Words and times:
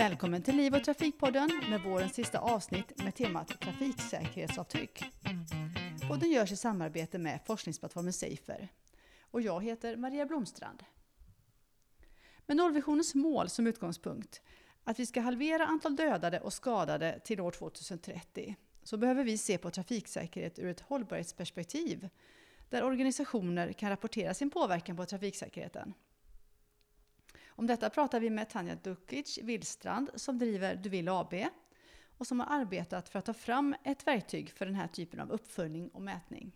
Välkommen 0.00 0.42
till 0.42 0.56
Liv 0.56 0.74
och 0.74 0.84
Trafikpodden 0.84 1.50
med 1.70 1.82
vårens 1.82 2.14
sista 2.14 2.38
avsnitt 2.38 3.04
med 3.04 3.14
temat 3.14 3.60
trafiksäkerhetsavtryck. 3.60 5.04
Podden 6.08 6.30
görs 6.30 6.52
i 6.52 6.56
samarbete 6.56 7.18
med 7.18 7.40
forskningsplattformen 7.46 8.12
Safer 8.12 8.68
och 9.20 9.40
jag 9.40 9.64
heter 9.64 9.96
Maria 9.96 10.26
Blomstrand. 10.26 10.82
Med 12.46 12.56
nollvisionens 12.56 13.14
mål 13.14 13.48
som 13.48 13.66
utgångspunkt, 13.66 14.42
att 14.84 14.98
vi 15.00 15.06
ska 15.06 15.20
halvera 15.20 15.66
antal 15.66 15.96
dödade 15.96 16.40
och 16.40 16.52
skadade 16.52 17.20
till 17.24 17.40
år 17.40 17.50
2030, 17.50 18.56
så 18.82 18.96
behöver 18.96 19.24
vi 19.24 19.38
se 19.38 19.58
på 19.58 19.70
trafiksäkerhet 19.70 20.58
ur 20.58 20.68
ett 20.68 20.80
hållbarhetsperspektiv, 20.80 22.08
där 22.68 22.84
organisationer 22.84 23.72
kan 23.72 23.90
rapportera 23.90 24.34
sin 24.34 24.50
påverkan 24.50 24.96
på 24.96 25.06
trafiksäkerheten. 25.06 25.94
Om 27.60 27.66
detta 27.66 27.90
pratar 27.90 28.20
vi 28.20 28.30
med 28.30 28.48
Tanja 28.48 28.74
Dukic 28.74 29.38
Willstrand 29.42 30.10
som 30.14 30.38
driver 30.38 30.76
Duvill 30.76 31.08
AB 31.08 31.34
och 32.18 32.26
som 32.26 32.40
har 32.40 32.60
arbetat 32.60 33.08
för 33.08 33.18
att 33.18 33.24
ta 33.24 33.34
fram 33.34 33.74
ett 33.84 34.06
verktyg 34.06 34.50
för 34.50 34.66
den 34.66 34.74
här 34.74 34.86
typen 34.86 35.20
av 35.20 35.30
uppföljning 35.30 35.88
och 35.88 36.02
mätning. 36.02 36.52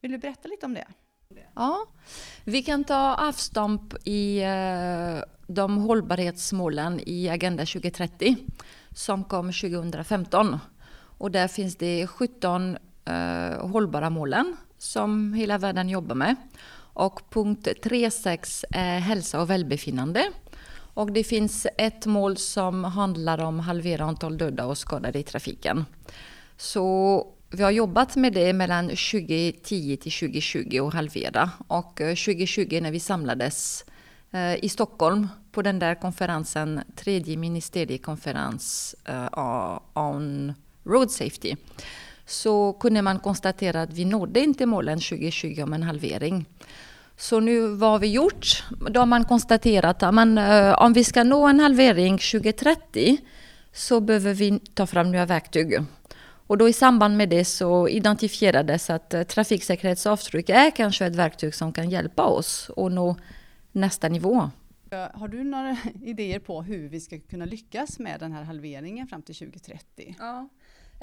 Vill 0.00 0.10
du 0.10 0.18
berätta 0.18 0.48
lite 0.48 0.66
om 0.66 0.74
det? 0.74 0.86
Ja, 1.54 1.86
vi 2.44 2.62
kan 2.62 2.84
ta 2.84 3.14
avstamp 3.14 3.94
i 4.04 4.42
eh, 4.42 5.22
de 5.46 5.76
hållbarhetsmålen 5.76 7.00
i 7.06 7.28
Agenda 7.28 7.66
2030 7.66 8.36
som 8.90 9.24
kom 9.24 9.46
2015. 9.52 10.58
Och 10.92 11.30
där 11.30 11.48
finns 11.48 11.76
det 11.76 12.06
17 12.06 12.76
eh, 13.04 13.68
hållbara 13.68 14.10
målen 14.10 14.56
som 14.78 15.34
hela 15.34 15.58
världen 15.58 15.88
jobbar 15.88 16.14
med. 16.14 16.36
Och 17.00 17.20
punkt 17.30 17.68
3.6 17.82 18.64
är 18.70 18.98
hälsa 18.98 19.40
och 19.40 19.50
välbefinnande. 19.50 20.30
Och 20.94 21.12
det 21.12 21.24
finns 21.24 21.66
ett 21.78 22.06
mål 22.06 22.36
som 22.36 22.84
handlar 22.84 23.38
om 23.38 23.60
halvera 23.60 24.04
antal 24.04 24.38
döda 24.38 24.66
och 24.66 24.78
skadade 24.78 25.18
i 25.18 25.22
trafiken. 25.22 25.84
Så 26.56 27.26
vi 27.50 27.62
har 27.62 27.70
jobbat 27.70 28.16
med 28.16 28.32
det 28.32 28.52
mellan 28.52 28.88
2010 28.88 29.96
till 29.96 30.12
2020 30.12 30.80
och 30.80 30.92
halvera. 30.92 31.50
Och 31.66 32.00
eh, 32.00 32.08
2020 32.08 32.78
när 32.82 32.90
vi 32.90 33.00
samlades 33.00 33.84
eh, 34.30 34.64
i 34.64 34.68
Stockholm 34.68 35.28
på 35.52 35.62
den 35.62 35.78
där 35.78 35.94
konferensen, 35.94 36.80
tredje 36.96 37.36
ministeriekonferens 37.36 38.94
eh, 39.04 39.78
on 39.94 40.52
road 40.84 41.10
safety, 41.10 41.56
så 42.26 42.72
kunde 42.72 43.02
man 43.02 43.18
konstatera 43.18 43.82
att 43.82 43.92
vi 43.92 44.04
nådde 44.04 44.40
inte 44.40 44.66
målen 44.66 44.98
2020 44.98 45.62
om 45.62 45.72
en 45.72 45.82
halvering. 45.82 46.46
Så 47.20 47.40
nu 47.40 47.68
vad 47.68 47.90
har 47.90 47.98
vi 47.98 48.12
gjort? 48.12 48.64
Då 48.90 49.00
har 49.00 49.06
man 49.06 49.24
konstaterat 49.24 50.02
att 50.02 50.14
man, 50.14 50.38
om 50.74 50.92
vi 50.92 51.04
ska 51.04 51.24
nå 51.24 51.46
en 51.46 51.60
halvering 51.60 52.18
2030 52.18 53.18
så 53.72 54.00
behöver 54.00 54.34
vi 54.34 54.60
ta 54.74 54.86
fram 54.86 55.10
nya 55.10 55.26
verktyg. 55.26 55.78
Och 56.50 56.58
då 56.58 56.68
i 56.68 56.72
samband 56.72 57.16
med 57.16 57.28
det 57.28 57.44
så 57.44 57.88
identifierades 57.88 58.90
att 58.90 59.14
eh, 59.14 59.22
trafiksäkerhetsavtryck 59.22 60.48
är 60.48 60.70
kanske 60.70 61.06
ett 61.06 61.16
verktyg 61.16 61.54
som 61.54 61.72
kan 61.72 61.90
hjälpa 61.90 62.24
oss 62.24 62.70
att 62.76 62.92
nå 62.92 63.16
nästa 63.72 64.08
nivå. 64.08 64.50
Har 65.12 65.28
du 65.28 65.44
några 65.44 65.76
idéer 66.02 66.38
på 66.38 66.62
hur 66.62 66.88
vi 66.88 67.00
ska 67.00 67.20
kunna 67.20 67.44
lyckas 67.44 67.98
med 67.98 68.20
den 68.20 68.32
här 68.32 68.42
halveringen 68.42 69.06
fram 69.06 69.22
till 69.22 69.34
2030? 69.34 70.16
Ja, 70.18 70.48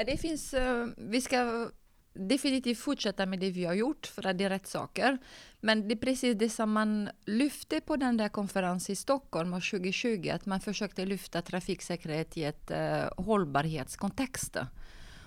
det 0.06 0.18
finns, 0.18 0.54
eh, 0.54 0.88
vi 0.98 1.22
ska 1.22 1.70
definitivt 2.18 2.80
fortsätta 2.80 3.26
med 3.26 3.40
det 3.40 3.52
vi 3.52 3.66
har 3.66 3.74
gjort 3.74 4.06
för 4.08 4.28
att 4.28 4.38
det 4.38 4.44
är 4.44 4.50
rätt 4.50 4.68
saker. 4.68 5.18
Men 5.60 5.88
det 5.88 5.94
är 5.94 5.98
precis 5.98 6.38
det 6.38 6.50
som 6.50 6.72
man 6.72 7.10
lyfte 7.26 7.82
på 7.82 7.96
den 7.96 8.18
där 8.18 8.30
konferensen 8.30 8.94
i 8.94 8.96
Stockholm 8.96 9.52
2020, 9.52 10.30
att 10.34 10.46
man 10.46 10.60
försökte 10.60 11.06
lyfta 11.06 11.42
trafiksäkerhet 11.42 12.38
i 12.38 12.44
ett 12.44 12.72
uh, 12.72 13.24
hållbarhetskontext. 13.24 14.58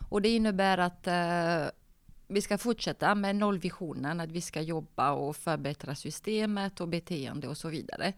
Och 0.08 0.22
det 0.22 0.28
innebär 0.28 0.78
att 0.78 1.06
uh, 1.06 1.70
vi 2.28 2.40
ska 2.40 2.58
fortsätta 2.58 3.14
med 3.14 3.36
nollvisionen, 3.36 4.20
att 4.20 4.32
vi 4.32 4.40
ska 4.40 4.60
jobba 4.60 5.12
och 5.12 5.36
förbättra 5.36 5.94
systemet 5.94 6.80
och 6.80 6.88
beteende 6.88 7.48
och 7.48 7.56
så 7.56 7.68
vidare. 7.68 8.12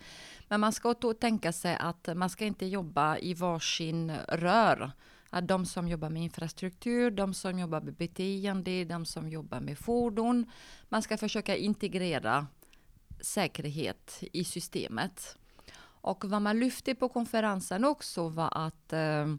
Men 0.49 0.61
man 0.61 0.73
ska 0.73 0.95
då 1.01 1.15
tänka 1.15 1.53
sig 1.53 1.77
att 1.81 2.09
man 2.17 2.31
ska 2.31 2.45
inte 2.45 2.67
jobba 2.67 3.19
i 3.19 3.35
varsin 3.35 4.13
rör. 4.29 4.91
Att 5.35 5.49
de 5.49 5.67
som 5.67 5.89
jobbar 5.89 6.11
med 6.11 6.23
infrastruktur, 6.23 7.11
de 7.11 7.35
som 7.35 7.59
jobbar 7.59 7.81
med 7.81 7.95
beteende, 7.95 8.85
de 8.85 9.05
som 9.05 9.29
jobbar 9.29 9.61
med 9.61 9.79
fordon. 9.79 10.51
Man 10.89 11.03
ska 11.03 11.17
försöka 11.17 11.57
integrera 11.57 12.47
säkerhet 13.21 14.23
i 14.33 14.45
systemet. 14.45 15.37
Och 15.83 16.25
vad 16.25 16.43
man 16.43 16.61
lyfte 16.61 16.95
på 16.95 17.09
konferensen 17.09 17.85
också 17.85 18.29
var 18.29 18.67
att 18.67 18.93
eh, 18.93 19.35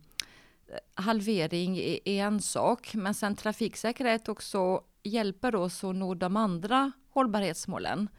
halvering 0.93 1.77
är 1.77 2.07
en 2.07 2.41
sak, 2.41 2.93
men 2.93 3.13
sen 3.13 3.35
trafiksäkerhet 3.35 4.29
också 4.29 4.83
hjälper 5.03 5.55
oss 5.55 5.83
att 5.83 5.95
nå 5.95 6.13
de 6.13 6.37
andra 6.37 6.91
hållbarhetsmålen. 7.09 8.09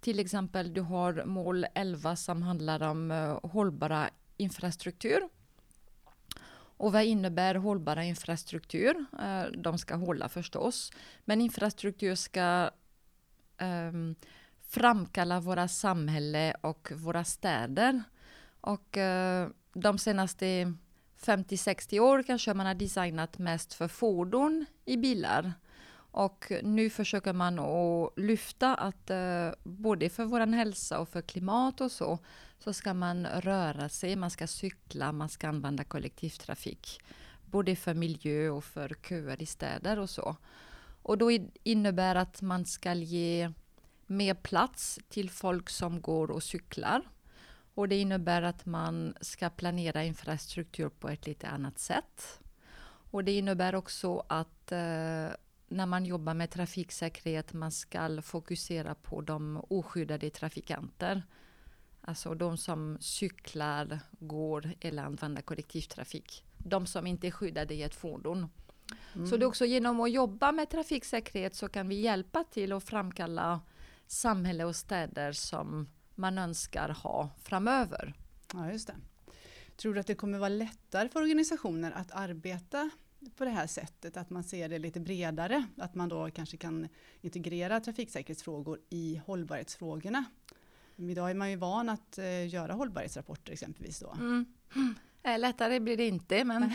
Till 0.00 0.18
exempel 0.18 0.74
du 0.74 0.80
har 0.80 1.24
mål 1.24 1.66
11 1.74 2.16
som 2.16 2.42
handlar 2.42 2.82
om 2.82 3.10
eh, 3.10 3.50
hållbara 3.50 4.10
infrastruktur. 4.36 5.28
Och 6.78 6.92
vad 6.92 7.04
innebär 7.04 7.54
hållbara 7.54 8.04
infrastruktur? 8.04 9.04
Eh, 9.22 9.44
de 9.44 9.78
ska 9.78 9.94
hålla 9.94 10.28
förstås, 10.28 10.92
men 11.24 11.40
infrastruktur 11.40 12.14
ska 12.14 12.70
um, 13.60 14.14
framkalla 14.60 15.40
våra 15.40 15.68
samhälle 15.68 16.54
och 16.60 16.92
våra 16.94 17.24
städer. 17.24 18.02
Och 18.60 18.96
uh, 18.96 19.48
de 19.72 19.98
senaste 19.98 20.74
50-60 21.20 22.00
år 22.00 22.22
kanske 22.22 22.54
man 22.54 22.66
har 22.66 22.74
designat 22.74 23.38
mest 23.38 23.74
för 23.74 23.88
fordon 23.88 24.66
i 24.84 24.96
bilar. 24.96 25.52
Och 26.10 26.52
nu 26.62 26.90
försöker 26.90 27.32
man 27.32 27.58
att 27.58 28.12
lyfta 28.16 28.74
att 28.74 29.10
eh, 29.10 29.50
både 29.62 30.08
för 30.08 30.24
vår 30.24 30.46
hälsa 30.46 31.00
och 31.00 31.08
för 31.08 31.22
klimat 31.22 31.80
och 31.80 31.92
så, 31.92 32.18
så 32.58 32.72
ska 32.72 32.94
man 32.94 33.26
röra 33.26 33.88
sig, 33.88 34.16
man 34.16 34.30
ska 34.30 34.46
cykla, 34.46 35.12
man 35.12 35.28
ska 35.28 35.48
använda 35.48 35.84
kollektivtrafik. 35.84 37.00
Både 37.44 37.76
för 37.76 37.94
miljö 37.94 38.50
och 38.50 38.64
för 38.64 38.96
köer 39.08 39.42
i 39.42 39.46
städer 39.46 39.98
och 39.98 40.10
så. 40.10 40.36
Och 41.02 41.18
då 41.18 41.30
innebär 41.62 42.14
att 42.14 42.42
man 42.42 42.64
ska 42.64 42.94
ge 42.94 43.52
mer 44.06 44.34
plats 44.34 44.98
till 45.08 45.30
folk 45.30 45.70
som 45.70 46.00
går 46.00 46.30
och 46.30 46.42
cyklar. 46.42 47.02
Och 47.74 47.88
det 47.88 47.96
innebär 47.96 48.42
att 48.42 48.66
man 48.66 49.14
ska 49.20 49.50
planera 49.50 50.04
infrastruktur 50.04 50.88
på 50.88 51.08
ett 51.08 51.26
lite 51.26 51.48
annat 51.48 51.78
sätt. 51.78 52.40
Och 53.10 53.24
det 53.24 53.32
innebär 53.32 53.74
också 53.74 54.24
att 54.28 54.72
eh, 54.72 55.28
när 55.68 55.86
man 55.86 56.04
jobbar 56.04 56.34
med 56.34 56.50
trafiksäkerhet, 56.50 57.52
man 57.52 57.72
ska 57.72 58.22
fokusera 58.22 58.94
på 58.94 59.20
de 59.20 59.64
oskyddade 59.68 60.30
trafikanter. 60.30 61.22
Alltså 62.00 62.34
de 62.34 62.56
som 62.56 62.98
cyklar, 63.00 64.00
går 64.18 64.74
eller 64.80 65.02
använder 65.02 65.42
kollektivtrafik. 65.42 66.44
De 66.58 66.86
som 66.86 67.06
inte 67.06 67.26
är 67.26 67.30
skyddade 67.30 67.74
i 67.74 67.82
ett 67.82 67.94
fordon. 67.94 68.46
Mm. 69.14 69.26
Så 69.26 69.36
det 69.36 69.44
är 69.44 69.46
också 69.46 69.64
genom 69.64 70.00
att 70.00 70.10
jobba 70.10 70.52
med 70.52 70.70
trafiksäkerhet 70.70 71.54
så 71.54 71.68
kan 71.68 71.88
vi 71.88 72.00
hjälpa 72.00 72.44
till 72.44 72.72
att 72.72 72.84
framkalla 72.84 73.60
samhälle 74.06 74.64
och 74.64 74.76
städer 74.76 75.32
som 75.32 75.88
man 76.14 76.38
önskar 76.38 76.88
ha 76.88 77.30
framöver. 77.42 78.14
Ja, 78.52 78.72
just 78.72 78.86
det. 78.86 78.96
Tror 79.76 79.94
du 79.94 80.00
att 80.00 80.06
det 80.06 80.14
kommer 80.14 80.38
vara 80.38 80.48
lättare 80.48 81.08
för 81.08 81.20
organisationer 81.20 81.92
att 81.92 82.12
arbeta 82.12 82.90
på 83.36 83.44
det 83.44 83.50
här 83.50 83.66
sättet, 83.66 84.16
att 84.16 84.30
man 84.30 84.44
ser 84.44 84.68
det 84.68 84.78
lite 84.78 85.00
bredare, 85.00 85.66
att 85.76 85.94
man 85.94 86.08
då 86.08 86.30
kanske 86.30 86.56
kan 86.56 86.88
integrera 87.20 87.80
trafiksäkerhetsfrågor 87.80 88.80
i 88.90 89.20
hållbarhetsfrågorna? 89.26 90.24
Idag 90.96 91.30
är 91.30 91.34
man 91.34 91.50
ju 91.50 91.56
van 91.56 91.88
att 91.88 92.18
uh, 92.18 92.48
göra 92.48 92.72
hållbarhetsrapporter 92.72 93.52
exempelvis 93.52 94.00
då. 94.00 94.12
Mm. 94.12 94.46
Eh, 95.22 95.38
lättare 95.38 95.80
blir 95.80 95.96
det 95.96 96.06
inte, 96.06 96.44
men 96.44 96.72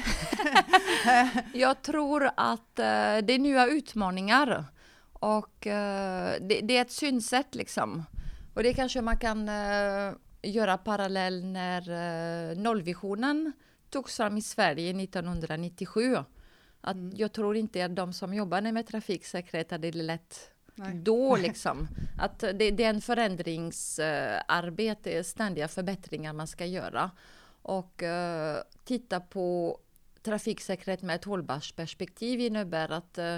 jag 1.53 1.81
tror 1.81 2.29
att 2.37 2.79
uh, 2.79 3.25
det 3.25 3.33
är 3.33 3.39
nya 3.39 3.67
utmaningar 3.67 4.65
och 5.13 5.57
det, 5.61 6.77
är 6.77 6.81
ett 6.81 6.91
synsätt 6.91 7.55
liksom. 7.55 8.03
Och 8.53 8.63
det 8.63 8.73
kanske 8.73 9.01
man 9.01 9.17
kan 9.17 9.49
göra 10.41 10.77
parallell 10.77 11.45
när 11.45 12.55
nollvisionen 12.55 13.51
togs 13.89 14.17
fram 14.17 14.37
i 14.37 14.41
Sverige 14.41 15.03
1997. 15.03 16.17
Att 16.83 16.95
mm. 16.95 17.11
Jag 17.15 17.33
tror 17.33 17.55
inte 17.55 17.85
att 17.85 17.95
de 17.95 18.13
som 18.13 18.33
jobbade 18.33 18.71
med 18.71 18.87
trafiksäkerhet 18.87 19.71
hade 19.71 19.91
det 19.91 20.03
lätt 20.03 20.49
Nej. 20.75 20.93
då 20.93 21.35
liksom. 21.35 21.87
Att 22.19 22.39
det, 22.39 22.53
det 22.53 22.83
är 22.83 22.89
en 22.89 23.01
förändringsarbete, 23.01 25.17
uh, 25.17 25.23
ständiga 25.23 25.67
förbättringar 25.67 26.33
man 26.33 26.47
ska 26.47 26.65
göra. 26.65 27.11
Och 27.61 28.03
uh, 28.03 28.55
titta 28.83 29.19
på 29.19 29.77
trafiksäkerhet 30.21 31.01
med 31.01 31.15
ett 31.15 31.25
hållbarhetsperspektiv 31.25 32.39
innebär 32.39 32.91
att 32.91 33.17
uh, 33.17 33.37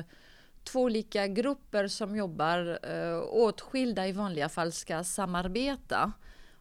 två 0.66 0.82
olika 0.82 1.28
grupper 1.28 1.88
som 1.88 2.16
jobbar 2.16 2.80
eh, 2.84 3.24
åtskilda 3.30 4.08
i 4.08 4.12
vanliga 4.12 4.50
fall 4.50 4.72
ska 4.72 5.04
samarbeta. 5.04 6.14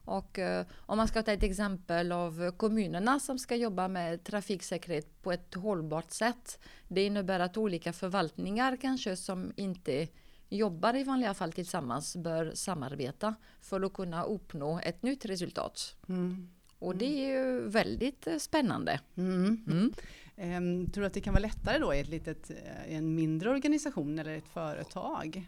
Och 0.05 0.39
eh, 0.39 0.67
om 0.73 0.97
man 0.97 1.09
ska 1.09 1.23
ta 1.23 1.33
ett 1.33 1.43
exempel 1.43 2.13
av 2.13 2.51
kommunerna 2.51 3.21
som 3.21 3.39
ska 3.39 3.57
jobba 3.57 3.89
med 3.89 4.25
trafiksäkerhet 4.25 5.23
på 5.23 5.33
ett 5.33 5.55
hållbart 5.55 6.11
sätt. 6.11 6.59
Det 6.89 7.05
innebär 7.05 7.41
att 7.41 7.57
olika 7.57 7.93
förvaltningar 7.93 8.77
kanske 8.77 9.17
som 9.17 9.53
inte 9.57 10.09
jobbar 10.49 10.97
i 10.97 11.05
vanliga 11.05 11.35
fall 11.35 11.53
tillsammans 11.53 12.17
bör 12.17 12.53
samarbeta 12.55 13.35
för 13.61 13.81
att 13.81 13.93
kunna 13.93 14.25
uppnå 14.25 14.81
ett 14.83 15.03
nytt 15.03 15.25
resultat. 15.25 15.97
Mm. 16.09 16.49
Och 16.79 16.97
det 16.97 17.07
är 17.07 17.29
ju 17.29 17.69
väldigt 17.69 18.27
eh, 18.27 18.37
spännande. 18.37 19.01
Mm. 19.17 19.65
Mm. 19.67 19.93
Um, 20.37 20.91
tror 20.91 21.03
du 21.03 21.07
att 21.07 21.15
det 21.15 21.21
kan 21.21 21.35
vara 21.35 21.43
lättare 21.43 21.79
då 21.79 21.95
i 21.95 22.01
ett 22.01 22.09
litet, 22.09 22.51
eh, 22.51 22.97
en 22.97 23.15
mindre 23.15 23.51
organisation 23.51 24.19
eller 24.19 24.37
ett 24.37 24.49
företag? 24.49 25.47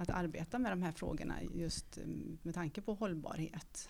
Att 0.00 0.10
arbeta 0.10 0.58
med 0.58 0.72
de 0.72 0.82
här 0.82 0.92
frågorna 0.92 1.34
just 1.54 1.96
mm, 1.96 2.38
med 2.42 2.54
tanke 2.54 2.80
på 2.80 2.94
hållbarhet? 2.94 3.88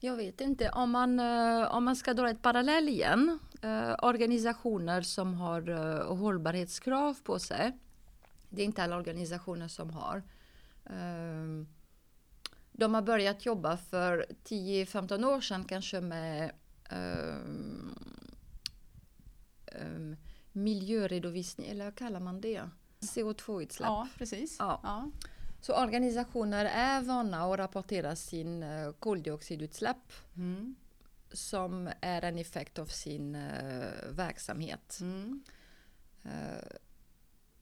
Jag 0.00 0.16
vet 0.16 0.40
inte, 0.40 0.70
om 0.70 0.90
man, 0.90 1.20
eh, 1.20 1.74
om 1.74 1.84
man 1.84 1.96
ska 1.96 2.14
dra 2.14 2.30
ett 2.30 2.42
parallell 2.42 2.88
igen. 2.88 3.38
Eh, 3.62 3.94
organisationer 4.02 5.02
som 5.02 5.34
har 5.34 5.68
eh, 5.68 6.16
hållbarhetskrav 6.16 7.16
på 7.24 7.38
sig. 7.38 7.78
Det 8.48 8.62
är 8.62 8.66
inte 8.66 8.82
alla 8.82 8.96
organisationer 8.96 9.68
som 9.68 9.90
har. 9.90 10.22
Eh, 10.86 11.66
de 12.72 12.94
har 12.94 13.02
börjat 13.02 13.46
jobba 13.46 13.76
för 13.76 14.26
10-15 14.44 15.24
år 15.24 15.40
sedan 15.40 15.64
kanske 15.64 16.00
med 16.00 16.52
ehm, 16.90 17.94
ehm, 19.66 20.16
miljöredovisning, 20.52 21.68
eller 21.68 21.84
vad 21.84 21.94
kallar 21.94 22.20
man 22.20 22.40
det? 22.40 22.62
CO2-utsläpp. 23.00 23.88
Ja, 23.88 24.08
precis. 24.18 24.56
Ja. 24.58 24.80
ja. 24.82 25.10
Så 25.60 25.82
organisationer 25.82 26.64
är 26.64 27.02
vana 27.02 27.44
att 27.44 27.58
rapportera 27.58 28.16
sin 28.16 28.62
uh, 28.62 28.92
koldioxidutsläpp 28.92 30.12
mm. 30.36 30.74
som 31.32 31.90
är 32.00 32.22
en 32.22 32.38
effekt 32.38 32.78
av 32.78 32.86
sin 32.86 33.34
uh, 33.34 34.10
verksamhet. 34.10 34.98
Mm. 35.00 35.42
Uh, 36.24 36.76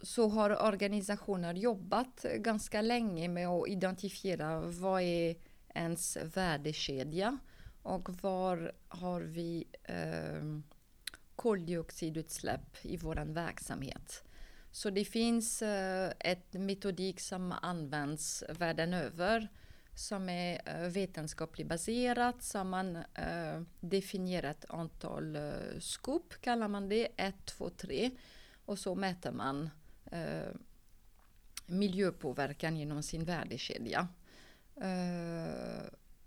så 0.03 0.29
har 0.29 0.63
organisationer 0.63 1.55
jobbat 1.55 2.27
ganska 2.37 2.83
länge 2.83 3.29
med 3.29 3.49
att 3.49 3.69
identifiera 3.69 4.61
vad 4.61 5.03
är 5.03 5.37
ens 5.75 6.19
värdekedja 6.35 7.39
och 7.83 8.23
var 8.23 8.73
har 8.89 9.21
vi 9.21 9.65
koldioxidutsläpp 11.37 12.77
i 12.83 12.97
vår 12.97 13.35
verksamhet. 13.35 14.25
Så 14.79 14.91
det 14.91 15.05
finns 15.05 15.63
uh, 15.63 16.11
ett 16.19 16.53
metodik 16.53 17.21
som 17.21 17.55
används 17.63 18.45
världen 18.49 18.95
över 18.95 19.49
som 19.95 20.29
är 20.29 20.83
uh, 20.85 20.89
vetenskapligt 20.89 21.67
baserat. 21.67 22.43
Som 22.43 22.69
man 22.69 22.97
uh, 22.97 23.63
definierar 23.81 24.51
ett 24.51 24.65
antal 24.69 25.37
uh, 25.37 25.79
skop, 25.81 26.35
kallar 26.41 26.69
man 26.69 26.89
det, 26.89 27.09
1, 27.17 27.35
2, 27.45 27.71
3. 27.71 28.11
Och 28.65 28.79
så 28.79 28.95
mäter 28.95 29.33
man 29.33 29.71
uh, 30.13 30.55
miljöpåverkan 31.67 32.77
genom 32.77 33.03
sin 33.03 33.25
värdekedja. 33.25 34.09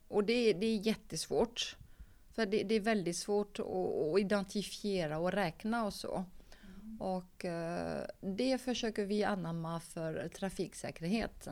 och 0.07 0.23
det, 0.23 0.53
det 0.53 0.65
är 0.65 0.77
jättesvårt. 0.77 1.77
För 2.33 2.45
det, 2.45 2.63
det 2.63 2.75
är 2.75 2.79
väldigt 2.79 3.17
svårt 3.17 3.59
att, 3.59 3.65
att 3.65 4.19
identifiera 4.19 5.19
och 5.19 5.31
räkna 5.31 5.85
och 5.85 5.93
så. 5.93 6.25
Och 7.01 7.45
eh, 7.45 8.05
det 8.19 8.57
försöker 8.57 9.05
vi 9.05 9.23
anamma 9.23 9.79
för 9.79 10.27
trafiksäkerhet. 10.27 11.47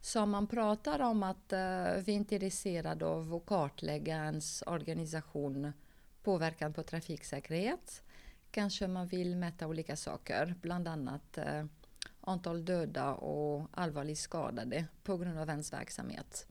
Så 0.00 0.22
om 0.22 0.30
man 0.30 0.46
pratar 0.46 1.00
om 1.00 1.22
att 1.22 1.52
eh, 1.52 1.58
vi 2.04 2.12
är 2.12 2.16
intresserade 2.16 3.06
av 3.06 3.34
att 3.34 3.46
kartlägga 3.46 4.16
ens 4.16 4.62
organisation 4.66 5.72
påverkan 6.22 6.72
på 6.72 6.82
trafiksäkerhet. 6.82 8.02
Kanske 8.50 8.86
man 8.86 9.06
vill 9.06 9.36
mäta 9.36 9.66
olika 9.66 9.96
saker, 9.96 10.54
bland 10.60 10.88
annat 10.88 11.38
eh, 11.38 11.64
antal 12.20 12.64
döda 12.64 13.14
och 13.14 13.68
allvarligt 13.70 14.18
skadade 14.18 14.86
på 15.02 15.16
grund 15.16 15.38
av 15.38 15.48
ens 15.48 15.72
verksamhet. 15.72 16.46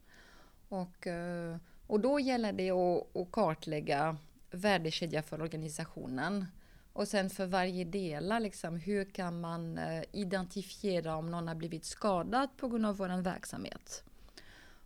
Och, 0.68 1.06
eh, 1.06 1.56
och 1.86 2.00
då 2.00 2.20
gäller 2.20 2.52
det 2.52 2.70
att, 2.70 3.16
att 3.16 3.32
kartlägga 3.32 4.16
värdekedja 4.50 5.22
för 5.22 5.42
organisationen. 5.42 6.46
Och 6.98 7.08
sen 7.08 7.30
för 7.30 7.46
varje 7.46 7.84
del, 7.84 8.34
liksom, 8.40 8.76
hur 8.76 9.04
kan 9.04 9.40
man 9.40 9.78
eh, 9.78 10.02
identifiera 10.12 11.16
om 11.16 11.30
någon 11.30 11.48
har 11.48 11.54
blivit 11.54 11.84
skadad 11.84 12.48
på 12.56 12.68
grund 12.68 12.86
av 12.86 12.96
vår 12.96 13.22
verksamhet? 13.22 14.04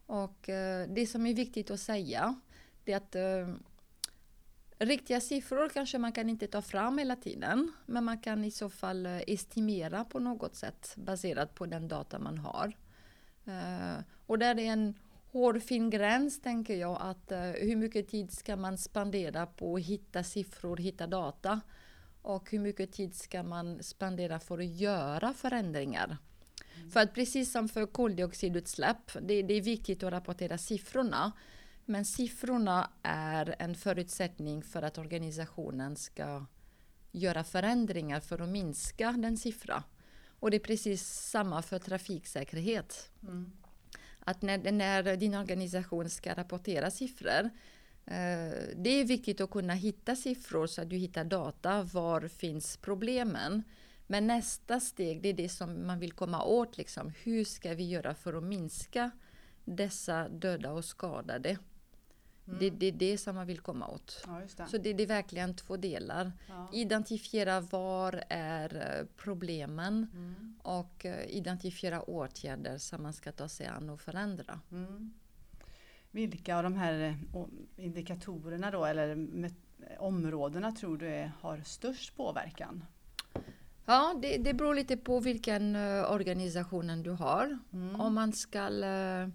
Och 0.06 0.48
eh, 0.48 0.88
det 0.88 1.06
som 1.06 1.26
är 1.26 1.34
viktigt 1.34 1.70
att 1.70 1.80
säga, 1.80 2.40
det 2.84 2.92
är 2.92 2.96
att 2.96 3.14
eh, 3.14 3.54
riktiga 4.78 5.20
siffror 5.20 5.68
kanske 5.68 5.98
man 5.98 6.12
kan 6.12 6.28
inte 6.28 6.46
ta 6.46 6.62
fram 6.62 6.98
hela 6.98 7.16
tiden, 7.16 7.72
men 7.86 8.04
man 8.04 8.18
kan 8.18 8.44
i 8.44 8.50
så 8.50 8.68
fall 8.68 9.06
estimera 9.06 10.04
på 10.04 10.18
något 10.18 10.56
sätt 10.56 10.94
baserat 10.96 11.54
på 11.54 11.66
den 11.66 11.88
data 11.88 12.18
man 12.18 12.38
har. 12.38 12.76
Och 14.26 14.38
där 14.38 14.58
är 14.58 14.72
en 14.72 14.94
hårfin 15.30 15.90
gräns 15.90 16.40
tänker 16.40 16.76
jag, 16.76 16.98
att 17.00 17.32
hur 17.60 17.76
mycket 17.76 18.08
tid 18.08 18.32
ska 18.32 18.56
man 18.56 18.78
spendera 18.78 19.46
på 19.46 19.76
att 19.76 19.82
hitta 19.82 20.24
siffror, 20.24 20.76
hitta 20.76 21.06
data? 21.06 21.60
Och 22.22 22.50
hur 22.50 22.58
mycket 22.58 22.92
tid 22.92 23.14
ska 23.14 23.42
man 23.42 23.82
spendera 23.82 24.40
för 24.40 24.58
att 24.58 24.66
göra 24.66 25.34
förändringar. 25.34 26.16
Mm. 26.76 26.90
För 26.90 27.00
att 27.00 27.14
precis 27.14 27.52
som 27.52 27.68
för 27.68 27.86
koldioxidutsläpp, 27.86 29.12
det, 29.22 29.42
det 29.42 29.54
är 29.54 29.62
viktigt 29.62 30.02
att 30.02 30.12
rapportera 30.12 30.58
siffrorna. 30.58 31.32
Men 31.84 32.04
siffrorna 32.04 32.90
är 33.02 33.54
en 33.58 33.74
förutsättning 33.74 34.62
för 34.62 34.82
att 34.82 34.98
organisationen 34.98 35.96
ska 35.96 36.46
göra 37.12 37.44
förändringar 37.44 38.20
för 38.20 38.42
att 38.42 38.48
minska 38.48 39.12
den 39.12 39.36
siffra. 39.36 39.84
Och 40.40 40.50
det 40.50 40.56
är 40.56 40.60
precis 40.60 41.08
samma 41.08 41.62
för 41.62 41.78
trafiksäkerhet. 41.78 43.10
Mm. 43.22 43.52
Att 44.20 44.42
när, 44.42 44.72
när 44.72 45.16
din 45.16 45.34
organisation 45.34 46.10
ska 46.10 46.34
rapportera 46.34 46.90
siffror 46.90 47.50
det 48.76 48.90
är 48.90 49.04
viktigt 49.04 49.40
att 49.40 49.50
kunna 49.50 49.74
hitta 49.74 50.16
siffror 50.16 50.66
så 50.66 50.82
att 50.82 50.90
du 50.90 50.96
hittar 50.96 51.24
data. 51.24 51.82
Var 51.82 52.28
finns 52.28 52.76
problemen? 52.76 53.62
Men 54.06 54.26
nästa 54.26 54.80
steg, 54.80 55.22
det 55.22 55.28
är 55.28 55.34
det 55.34 55.48
som 55.48 55.86
man 55.86 55.98
vill 55.98 56.12
komma 56.12 56.44
åt. 56.44 56.78
Liksom. 56.78 57.12
Hur 57.22 57.44
ska 57.44 57.74
vi 57.74 57.88
göra 57.88 58.14
för 58.14 58.34
att 58.34 58.44
minska 58.44 59.10
dessa 59.64 60.28
döda 60.28 60.72
och 60.72 60.84
skadade? 60.84 61.58
Mm. 62.46 62.58
Det, 62.58 62.70
det, 62.70 62.86
är 62.86 62.92
det 62.92 63.18
som 63.18 63.34
man 63.34 63.46
vill 63.46 63.60
komma 63.60 63.88
åt. 63.88 64.24
Ja, 64.26 64.40
det. 64.56 64.66
Så 64.66 64.78
det, 64.78 64.92
det, 64.92 65.02
är 65.02 65.06
verkligen 65.06 65.56
två 65.56 65.76
delar. 65.76 66.32
Ja. 66.48 66.70
Identifiera 66.72 67.60
var 67.60 68.24
är 68.28 68.98
eh, 68.98 69.06
problemen 69.16 70.06
mm. 70.12 70.54
och 70.62 71.06
eh, 71.06 71.26
identifiera 71.26 72.02
åtgärder 72.02 72.78
som 72.78 73.02
man 73.02 73.12
ska 73.12 73.32
ta 73.32 73.48
sig 73.48 73.66
an 73.66 73.90
och 73.90 74.00
förändra. 74.00 74.60
Mm. 74.70 75.12
Vilka 76.14 76.56
av 76.56 76.62
de 76.62 76.74
här 76.74 77.16
eh, 77.34 77.44
indikatorerna 77.84 78.70
då, 78.70 78.84
eller 78.84 79.28
områdena 79.98 80.72
tror 80.72 80.96
du 80.96 81.08
är, 81.08 81.32
har 81.40 81.60
störst 81.64 82.16
påverkan? 82.16 82.84
Ja, 83.84 84.18
det, 84.22 84.38
det 84.38 84.54
beror 84.54 84.74
lite 84.74 84.96
på 84.96 85.20
vilken 85.20 85.76
uh, 85.76 86.12
organisation 86.12 87.02
du 87.02 87.10
har. 87.10 87.58
Mm. 87.72 88.00
Om 88.00 88.14
man 88.14 88.32
ska... 88.32 88.68
Uh, 88.68 89.28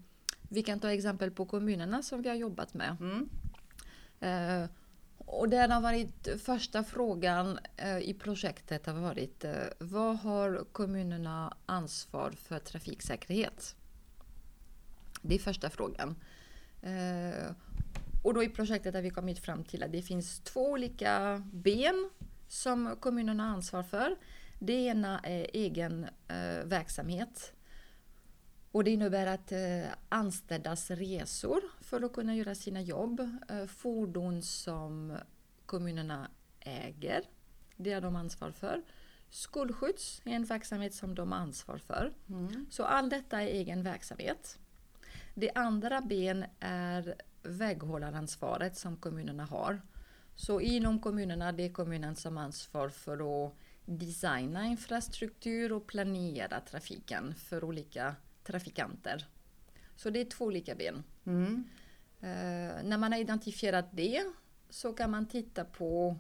vi 0.50 0.64
kan 0.64 0.80
ta 0.80 0.92
exempel 0.92 1.32
på 1.32 1.46
kommunerna 1.46 2.04
som 2.04 2.22
vi 2.22 2.30
har 2.30 2.36
jobbat 2.36 2.74
med. 2.74 2.98
Mm. 3.00 3.30
Uh, 4.24 4.70
och 5.18 5.50
det 5.50 5.58
har 5.58 5.82
varit 5.82 6.28
första 6.44 6.84
frågan 6.84 7.60
i 8.02 8.14
projektet 8.14 8.86
har 8.86 8.94
varit 8.94 9.46
vad 9.80 10.18
har 10.18 10.66
kommunerna 10.72 11.58
ansvar 11.66 12.32
för 12.32 12.60
trafiksäkerhet? 12.60 13.76
Det 15.22 15.36
är 15.36 15.40
första 15.40 15.70
frågan. 15.70 16.16
Eh, 16.88 17.52
och 18.24 18.34
då 18.34 18.44
i 18.44 18.50
projektet 18.50 18.96
har 18.96 19.02
vi 19.02 19.10
kommit 19.10 19.40
fram 19.40 19.64
till 19.64 19.84
att 19.84 19.92
det 19.92 20.02
finns 20.02 20.40
två 20.40 20.72
olika 20.72 21.44
ben 21.54 22.10
som 22.48 22.96
kommunerna 23.00 23.44
har 23.44 23.54
ansvar 23.54 23.84
för. 23.84 24.16
Det 24.60 24.74
ena 24.74 25.20
är 25.20 25.48
egen 25.54 26.04
eh, 26.28 26.66
verksamhet. 26.66 27.54
Och 28.72 28.84
det 28.84 28.92
innebär 28.92 29.28
att 29.28 29.52
eh, 29.52 29.92
anställdas 30.10 30.92
resor 30.92 31.62
för 31.82 32.02
att 32.02 32.14
kunna 32.14 32.36
göra 32.36 32.56
sina 32.56 32.82
jobb. 32.82 33.20
Eh, 33.50 33.66
fordon 33.66 34.42
som 34.42 35.18
kommunerna 35.66 36.32
äger, 36.60 37.24
det 37.76 37.94
har 37.94 38.02
de 38.02 38.16
ansvar 38.16 38.52
för. 38.52 38.84
Skolskjuts 39.30 40.22
är 40.26 40.32
en 40.32 40.46
verksamhet 40.46 40.94
som 40.94 41.16
de 41.16 41.32
har 41.32 41.40
ansvar 41.40 41.78
för. 41.78 42.14
Mm. 42.30 42.66
Så 42.70 42.84
allt 42.84 43.10
detta 43.10 43.42
är 43.42 43.48
egen 43.48 43.84
verksamhet. 43.84 44.60
Det 45.40 45.52
andra 45.56 46.02
ben 46.02 46.46
är 46.60 47.16
väghållaransvaret 47.44 48.78
som 48.78 48.98
kommunerna 48.98 49.46
har. 49.46 49.82
Så 50.36 50.62
inom 50.62 51.00
kommunerna, 51.00 51.52
det 51.52 51.64
är 51.64 51.70
kommunen 51.70 52.16
som 52.16 52.38
ansvar 52.38 52.90
för 52.90 53.46
att 53.46 53.54
designa 53.86 54.66
infrastruktur 54.66 55.74
och 55.74 55.88
planera 55.88 56.60
trafiken 56.60 57.36
för 57.36 57.64
olika 57.64 58.16
trafikanter. 58.44 59.28
Så 59.96 60.10
det 60.10 60.20
är 60.20 60.26
två 60.26 60.46
olika 60.46 60.76
ben. 60.76 61.04
Mm. 61.26 61.64
Eh, 62.20 62.84
när 62.84 62.98
man 62.98 63.12
har 63.12 63.20
identifierat 63.20 63.86
det 63.92 64.24
så 64.70 64.94
kan 64.94 65.12
man 65.12 65.28
titta 65.28 65.66
på 65.66 66.16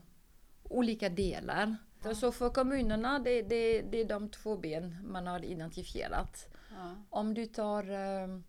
olika 0.63 1.09
delar. 1.09 1.75
Så 2.15 2.31
för 2.31 2.49
kommunerna, 2.49 3.19
det, 3.19 3.41
det, 3.41 3.81
det 3.81 4.01
är 4.01 4.05
de 4.05 4.29
två 4.29 4.57
ben 4.57 4.97
man 5.03 5.27
har 5.27 5.45
identifierat. 5.45 6.49
Ja. 6.71 6.95
Om 7.09 7.33
du 7.33 7.45
tar 7.45 7.91
eh, 7.91 8.39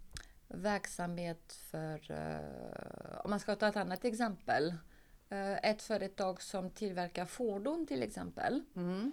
verksamhet 0.48 1.52
för, 1.52 2.10
eh, 2.10 3.20
om 3.24 3.30
man 3.30 3.40
ska 3.40 3.56
ta 3.56 3.68
ett 3.68 3.76
annat 3.76 4.04
exempel. 4.04 4.74
Eh, 5.28 5.52
ett 5.52 5.82
företag 5.82 6.42
som 6.42 6.70
tillverkar 6.70 7.26
fordon 7.26 7.86
till 7.86 8.02
exempel. 8.02 8.62
Mm. 8.76 9.12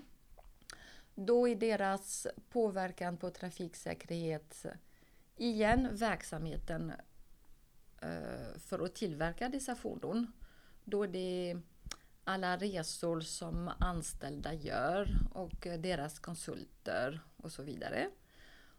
Då 1.15 1.47
är 1.47 1.55
deras 1.55 2.27
påverkan 2.49 3.17
på 3.17 3.29
trafiksäkerhet 3.29 4.65
igen 5.35 5.87
verksamheten 5.91 6.93
eh, 8.01 8.59
för 8.59 8.85
att 8.85 8.95
tillverka 8.95 9.49
dessa 9.49 9.75
fordon. 9.75 10.31
Då 10.83 11.03
är 11.03 11.07
det 11.07 11.57
alla 12.23 12.57
resor 12.57 13.21
som 13.21 13.71
anställda 13.79 14.53
gör 14.53 15.09
och 15.33 15.67
deras 15.79 16.19
konsulter 16.19 17.21
och 17.37 17.51
så 17.51 17.63
vidare. 17.63 18.09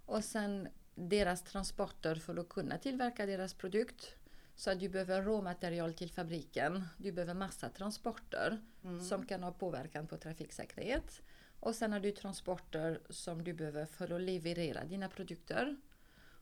Och 0.07 0.25
sen 0.25 0.69
deras 0.97 1.43
transporter 1.43 2.15
för 2.15 2.37
att 2.37 2.49
kunna 2.49 2.79
tillverka 2.79 3.27
deras 3.27 3.55
produkt. 3.55 4.15
Så 4.55 4.71
att 4.71 4.81
du 4.81 4.89
behöver 4.89 5.23
råmaterial 5.23 5.95
till 5.95 6.11
fabriken. 6.11 6.85
Du 6.97 7.13
behöver 7.13 7.35
massa 7.35 7.69
transporter 7.69 8.61
som 9.09 9.27
kan 9.27 9.43
ha 9.43 9.53
påverkan 9.53 10.07
på 10.07 10.17
trafiksäkerhet. 10.17 11.23
Och 11.61 11.75
sen 11.75 11.93
har 11.93 12.01
du 12.01 12.13
transporter 12.13 13.01
som 13.11 13.45
du 13.45 13.53
behöver 13.53 13.87
för 13.87 14.13
att 14.13 14.21
leverera 14.21 14.85
dina 14.85 15.09
produkter. 15.09 15.77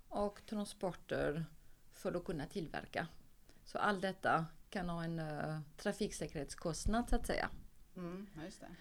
Och 0.09 0.47
transporter 0.47 1.45
för 1.93 2.15
att 2.15 2.25
kunna 2.25 2.47
tillverka. 2.47 3.07
Så 3.65 3.79
allt 3.79 4.03
detta 4.03 4.47
kan 4.71 4.89
ha 4.89 5.05
en 5.05 5.19
uh, 5.19 5.61
trafiksäkerhetskostnad 5.77 7.09
så 7.09 7.17
att 7.17 7.27
säga. 7.27 7.51
Mm. 7.97 8.27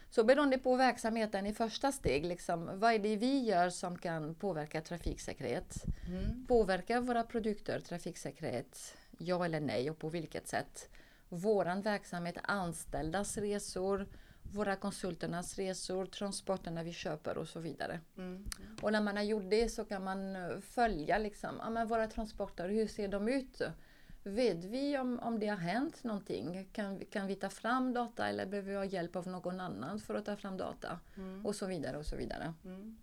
Så 0.09 0.23
beroende 0.23 0.57
på 0.57 0.75
verksamheten 0.75 1.45
i 1.45 1.53
första 1.53 1.91
steg, 1.91 2.25
liksom, 2.25 2.79
vad 2.79 2.93
är 2.93 2.99
det 2.99 3.15
vi 3.15 3.39
gör 3.39 3.69
som 3.69 3.97
kan 3.97 4.35
påverka 4.35 4.81
trafiksäkerhet? 4.81 5.83
Mm. 6.07 6.45
Påverkar 6.47 7.01
våra 7.01 7.23
produkter 7.23 7.79
trafiksäkerhet? 7.79 8.97
Ja 9.17 9.45
eller 9.45 9.59
nej 9.59 9.89
och 9.89 9.99
på 9.99 10.09
vilket 10.09 10.47
sätt? 10.47 10.89
Våran 11.29 11.81
verksamhet, 11.81 12.37
anställdas 12.43 13.37
resor, 13.37 14.07
våra 14.51 14.75
konsulternas 14.75 15.57
resor, 15.57 16.05
transporterna 16.05 16.83
vi 16.83 16.93
köper 16.93 17.37
och 17.37 17.47
så 17.47 17.59
vidare. 17.59 17.99
Mm. 18.17 18.45
Och 18.81 18.91
när 18.91 19.01
man 19.01 19.17
har 19.17 19.23
gjort 19.23 19.49
det 19.49 19.69
så 19.69 19.85
kan 19.85 20.03
man 20.03 20.37
följa 20.61 21.17
liksom, 21.17 21.55
ja, 21.59 21.69
men 21.69 21.87
våra 21.87 22.07
transporter, 22.07 22.69
hur 22.69 22.87
ser 22.87 23.07
de 23.07 23.27
ut? 23.27 23.61
Vet 24.23 24.63
vi 24.65 24.97
om, 24.97 25.19
om 25.19 25.39
det 25.39 25.47
har 25.47 25.57
hänt 25.57 26.03
någonting? 26.03 26.67
Kan, 26.71 26.99
kan 26.99 27.27
vi 27.27 27.35
ta 27.35 27.49
fram 27.49 27.93
data 27.93 28.27
eller 28.27 28.45
behöver 28.45 28.69
vi 28.69 28.75
ha 28.77 28.85
hjälp 28.85 29.15
av 29.15 29.27
någon 29.27 29.59
annan 29.59 29.99
för 29.99 30.15
att 30.15 30.25
ta 30.25 30.35
fram 30.35 30.57
data? 30.57 30.99
Mm. 31.17 31.45
Och 31.45 31.55
så 31.55 31.65
vidare 31.65 31.97
och 31.97 32.05
så 32.05 32.15
vidare. 32.15 32.53
Mm. 32.65 32.97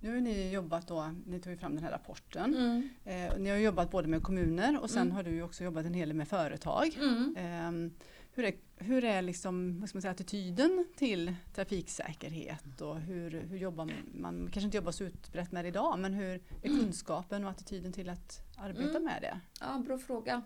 Nu 0.00 0.14
har 0.14 0.20
ni 0.20 0.50
jobbat 0.52 0.86
då, 0.88 1.14
ni 1.26 1.40
tog 1.40 1.52
ju 1.52 1.58
fram 1.58 1.74
den 1.74 1.84
här 1.84 1.90
rapporten. 1.90 2.54
Mm. 2.54 2.88
Eh, 3.04 3.38
ni 3.38 3.50
har 3.50 3.56
jobbat 3.56 3.90
både 3.90 4.08
med 4.08 4.22
kommuner 4.22 4.80
och 4.82 4.90
sen 4.90 5.02
Mm. 5.02 5.14
har 5.16 5.22
du 5.22 5.30
ju 5.30 5.42
också 5.42 5.64
jobbat 5.64 5.86
en 5.86 5.94
hel 5.94 6.08
del 6.08 6.16
med 6.16 6.28
företag. 6.28 6.98
Mm. 7.00 7.90
Hur 8.34 8.44
är, 8.44 8.54
hur 8.76 9.04
är 9.04 9.22
liksom, 9.22 9.80
vad 9.80 9.88
ska 9.88 9.96
man 9.96 10.02
säga, 10.02 10.12
attityden 10.12 10.86
till 10.96 11.34
trafiksäkerhet 11.54 12.80
och 12.80 13.00
hur, 13.00 13.30
hur 13.30 13.58
jobbar 13.58 13.84
man, 13.84 13.94
man 14.14 14.42
kanske 14.52 14.60
inte 14.64 14.76
jobbar 14.76 14.92
så 14.92 15.04
utbrett 15.04 15.52
med 15.52 15.64
det 15.64 15.68
idag, 15.68 15.98
men 15.98 16.14
hur 16.14 16.34
är 16.62 16.68
kunskapen 16.68 17.44
och 17.44 17.50
attityden 17.50 17.92
till 17.92 18.08
att 18.08 18.40
arbeta 18.58 18.90
Mm. 18.90 19.04
med 19.04 19.22
det? 19.22 19.40
Ja, 19.60 19.82
bra 19.86 19.98
fråga. 19.98 20.42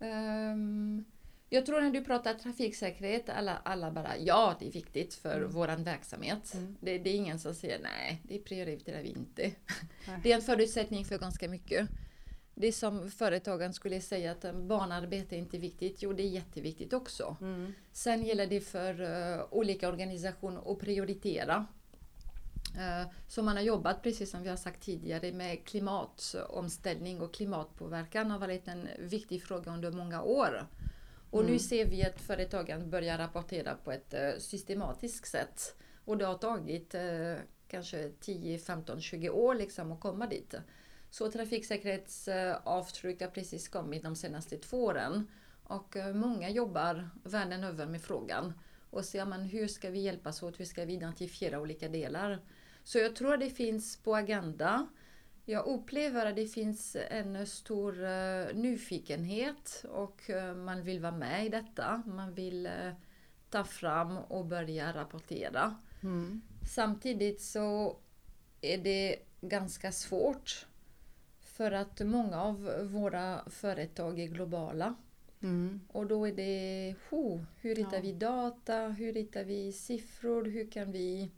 Ehm, 0.00 1.04
jag 1.48 1.66
tror 1.66 1.80
när 1.80 1.90
du 1.90 2.04
pratar 2.04 2.34
trafiksäkerhet, 2.34 3.28
alla, 3.28 3.56
alla 3.56 3.90
bara 3.90 4.18
ja, 4.18 4.56
det 4.58 4.66
är 4.68 4.72
viktigt 4.72 5.14
för 5.14 5.36
Mm. 5.36 5.50
våran 5.50 5.84
verksamhet. 5.84 6.54
Mm. 6.54 6.76
Det, 6.80 6.98
det 6.98 7.10
är 7.10 7.14
ingen 7.14 7.38
som 7.38 7.54
säger 7.54 7.80
nej, 7.82 8.20
det 8.24 8.38
prioriterar 8.38 9.02
vi 9.02 9.08
inte. 9.08 9.42
Nej. 10.08 10.20
Det 10.22 10.32
är 10.32 10.36
en 10.36 10.42
förutsättning 10.42 11.04
för 11.04 11.18
ganska 11.18 11.48
mycket. 11.48 11.88
Det 12.58 12.66
är 12.66 12.72
som 12.72 13.10
företagen 13.10 13.72
skulle 13.72 14.00
säga 14.00 14.32
att 14.32 14.54
barnarbete 14.54 15.36
är 15.36 15.38
inte 15.38 15.58
viktigt. 15.58 16.02
Jo, 16.02 16.12
det 16.12 16.22
är 16.22 16.28
jätteviktigt 16.28 16.92
också. 16.92 17.36
Mm. 17.40 17.72
Sen 17.92 18.24
gäller 18.24 18.46
det 18.46 18.60
för 18.60 19.00
eh, 19.02 19.44
olika 19.50 19.88
organisationer 19.88 20.72
att 20.72 20.78
prioritera. 20.78 21.66
Uh, 22.76 23.08
så 23.28 23.42
man 23.42 23.56
har 23.56 23.62
jobbat, 23.62 24.02
precis 24.02 24.30
som 24.30 24.42
vi 24.42 24.48
har 24.48 24.56
sagt 24.56 24.82
tidigare, 24.82 25.32
med 25.32 25.64
klimatomställning 25.64 27.20
och 27.20 27.34
klimatpåverkan 27.34 28.30
har 28.30 28.38
varit 28.38 28.68
en 28.68 28.88
viktig 28.98 29.42
fråga 29.42 29.72
under 29.72 29.92
många 29.92 30.22
år. 30.22 30.66
Och 31.30 31.42
nu 31.42 31.48
Mm. 31.48 31.58
ser 31.58 31.86
vi 31.86 32.04
att 32.04 32.20
företagen 32.20 32.90
börjar 32.90 33.18
rapportera 33.18 33.74
på 33.84 33.92
ett 33.92 34.14
eh, 34.14 34.30
systematiskt 34.38 35.26
sätt. 35.26 35.74
Och 36.04 36.18
det 36.18 36.26
har 36.26 36.38
tagit 36.38 36.94
kanske 37.68 38.10
10, 38.20 38.58
15, 38.58 39.00
20 39.00 39.30
år 39.30 39.54
liksom 39.54 39.92
att 39.92 40.00
komma 40.00 40.26
dit. 40.26 40.54
Så 41.16 41.30
trafiksäkerhetsavtryck 41.30 43.20
har 43.20 43.28
precis 43.28 43.68
kommit 43.68 44.02
de 44.02 44.16
senaste 44.16 44.58
två 44.58 44.84
åren. 44.84 45.28
Och 45.62 45.96
eh, 45.96 46.14
många 46.14 46.50
jobbar 46.50 47.08
världen 47.24 47.64
över 47.64 47.86
med 47.86 48.02
frågan. 48.02 48.52
Och 48.90 49.04
ser 49.04 49.24
man 49.24 49.42
hur 49.42 49.68
ska 49.68 49.90
vi 49.90 49.98
hjälpas 49.98 50.42
åt, 50.42 50.60
hur 50.60 50.64
ska 50.64 50.84
vi 50.84 50.92
identifiera 50.92 51.60
olika 51.60 51.88
delar. 51.88 52.40
Så 52.84 52.98
jag 52.98 53.16
tror 53.16 53.34
att 53.34 53.40
det 53.40 53.50
finns 53.50 53.96
på 53.96 54.16
agenda. 54.16 54.88
Jag 55.44 55.66
upplever 55.66 56.26
att 56.26 56.36
det 56.36 56.46
finns 56.46 56.96
en 57.10 57.46
stor 57.46 58.04
eh, 58.04 58.46
nyfikenhet 58.54 59.84
och 59.88 60.30
eh, 60.30 60.54
man 60.54 60.82
vill 60.82 61.00
vara 61.00 61.16
med 61.16 61.46
i 61.46 61.48
detta. 61.48 62.02
Man 62.06 62.34
vill 62.34 62.66
eh, 62.66 62.92
ta 63.50 63.64
fram 63.64 64.18
och 64.18 64.46
börja 64.46 64.92
rapportera. 64.92 65.76
Mm. 66.02 66.42
Samtidigt 66.74 67.42
så 67.42 67.96
är 68.60 68.78
det 68.78 69.16
ganska 69.40 69.92
svårt 69.92 70.66
för 71.56 71.72
att 71.72 72.00
många 72.00 72.42
av 72.42 72.70
våra 72.92 73.50
företag 73.50 74.20
är 74.20 74.26
globala. 74.26 74.94
Mm. 75.42 75.80
Och 75.88 76.06
då 76.06 76.26
är 76.28 76.32
det, 76.32 76.94
ho, 77.10 77.44
hur 77.60 77.76
hittar 77.76 77.96
Ja. 77.96 78.02
vi 78.02 78.12
data, 78.12 78.88
hur 78.88 79.14
hittar 79.14 79.44
vi 79.44 79.72
siffror, 79.72 80.44
hur 80.44 80.70
kan 80.70 80.92
vi... 80.92 81.30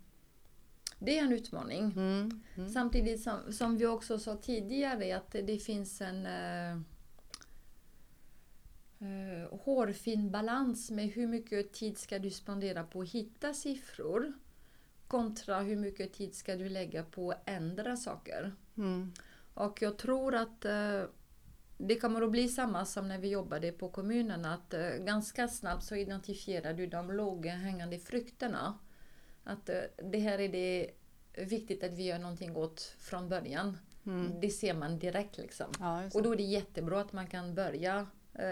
Det 0.99 1.19
är 1.19 1.25
en 1.25 1.33
utmaning. 1.33 1.83
Mm. 1.83 2.43
Mm. 2.55 2.69
Samtidigt 2.69 3.23
som, 3.23 3.53
som 3.53 3.79
vi 3.79 3.87
också 3.87 4.19
sa 4.19 4.37
tidigare 4.37 5.17
att 5.17 5.31
det 5.31 5.59
finns 5.59 6.01
en 6.01 6.27
eh, 6.27 6.73
eh, 8.99 9.59
hårfin 9.61 10.31
balans 10.31 10.91
med 10.91 11.09
hur 11.09 11.27
mycket 11.27 11.73
tid 11.73 11.99
ska 11.99 12.19
du 12.19 12.31
spendera 12.31 12.85
på 12.85 13.01
att 13.01 13.09
hitta 13.09 13.55
siffror 13.55 14.33
kontra 15.09 15.61
hur 15.61 15.77
mycket 15.77 16.13
tid 16.13 16.35
ska 16.35 16.57
du 16.57 16.69
lägga 16.69 17.03
på 17.03 17.31
att 17.31 17.43
ändra 17.49 17.97
saker. 17.97 18.53
Mm. 18.77 19.13
Och 19.59 19.83
jag 19.83 19.99
tror 19.99 20.35
att 20.35 20.65
eh, 20.65 21.03
det 21.79 21.97
kommer 21.97 22.23
att 22.23 22.31
bli 22.31 22.49
samma 22.49 22.85
som 22.85 23.09
när 23.09 23.19
vi 23.19 23.29
jobbade 23.29 23.73
på 23.73 23.89
kommunen 23.89 24.45
att 24.45 24.75
eh, 24.75 24.89
ganska 24.89 25.49
snabbt 25.49 25.85
så 25.85 25.95
identifierar 25.97 26.73
du 26.73 26.87
de 26.87 27.11
låga 27.11 27.53
hängande 27.53 27.99
frukterna. 27.99 28.79
Att 29.45 29.69
eh, 29.69 29.81
det 30.11 30.19
här 30.19 30.39
är 30.39 30.49
det 30.49 30.91
viktigt 31.35 31.85
att 31.85 31.93
vi 31.93 32.03
gör 32.03 32.19
någonting 32.19 32.57
åt 32.57 32.81
från 32.99 33.29
början. 33.29 33.79
Mm. 34.07 34.41
Det 34.41 34.51
ser 34.51 34.75
man 34.75 34.99
direkt 34.99 35.39
liksom. 35.39 35.67
Ja, 35.79 36.03
Och 36.15 36.23
då 36.23 36.33
är 36.33 36.37
det 36.37 36.43
jättebra 36.43 37.01
att 37.01 37.13
man 37.13 37.27
kan 37.27 37.55
börja 37.55 38.07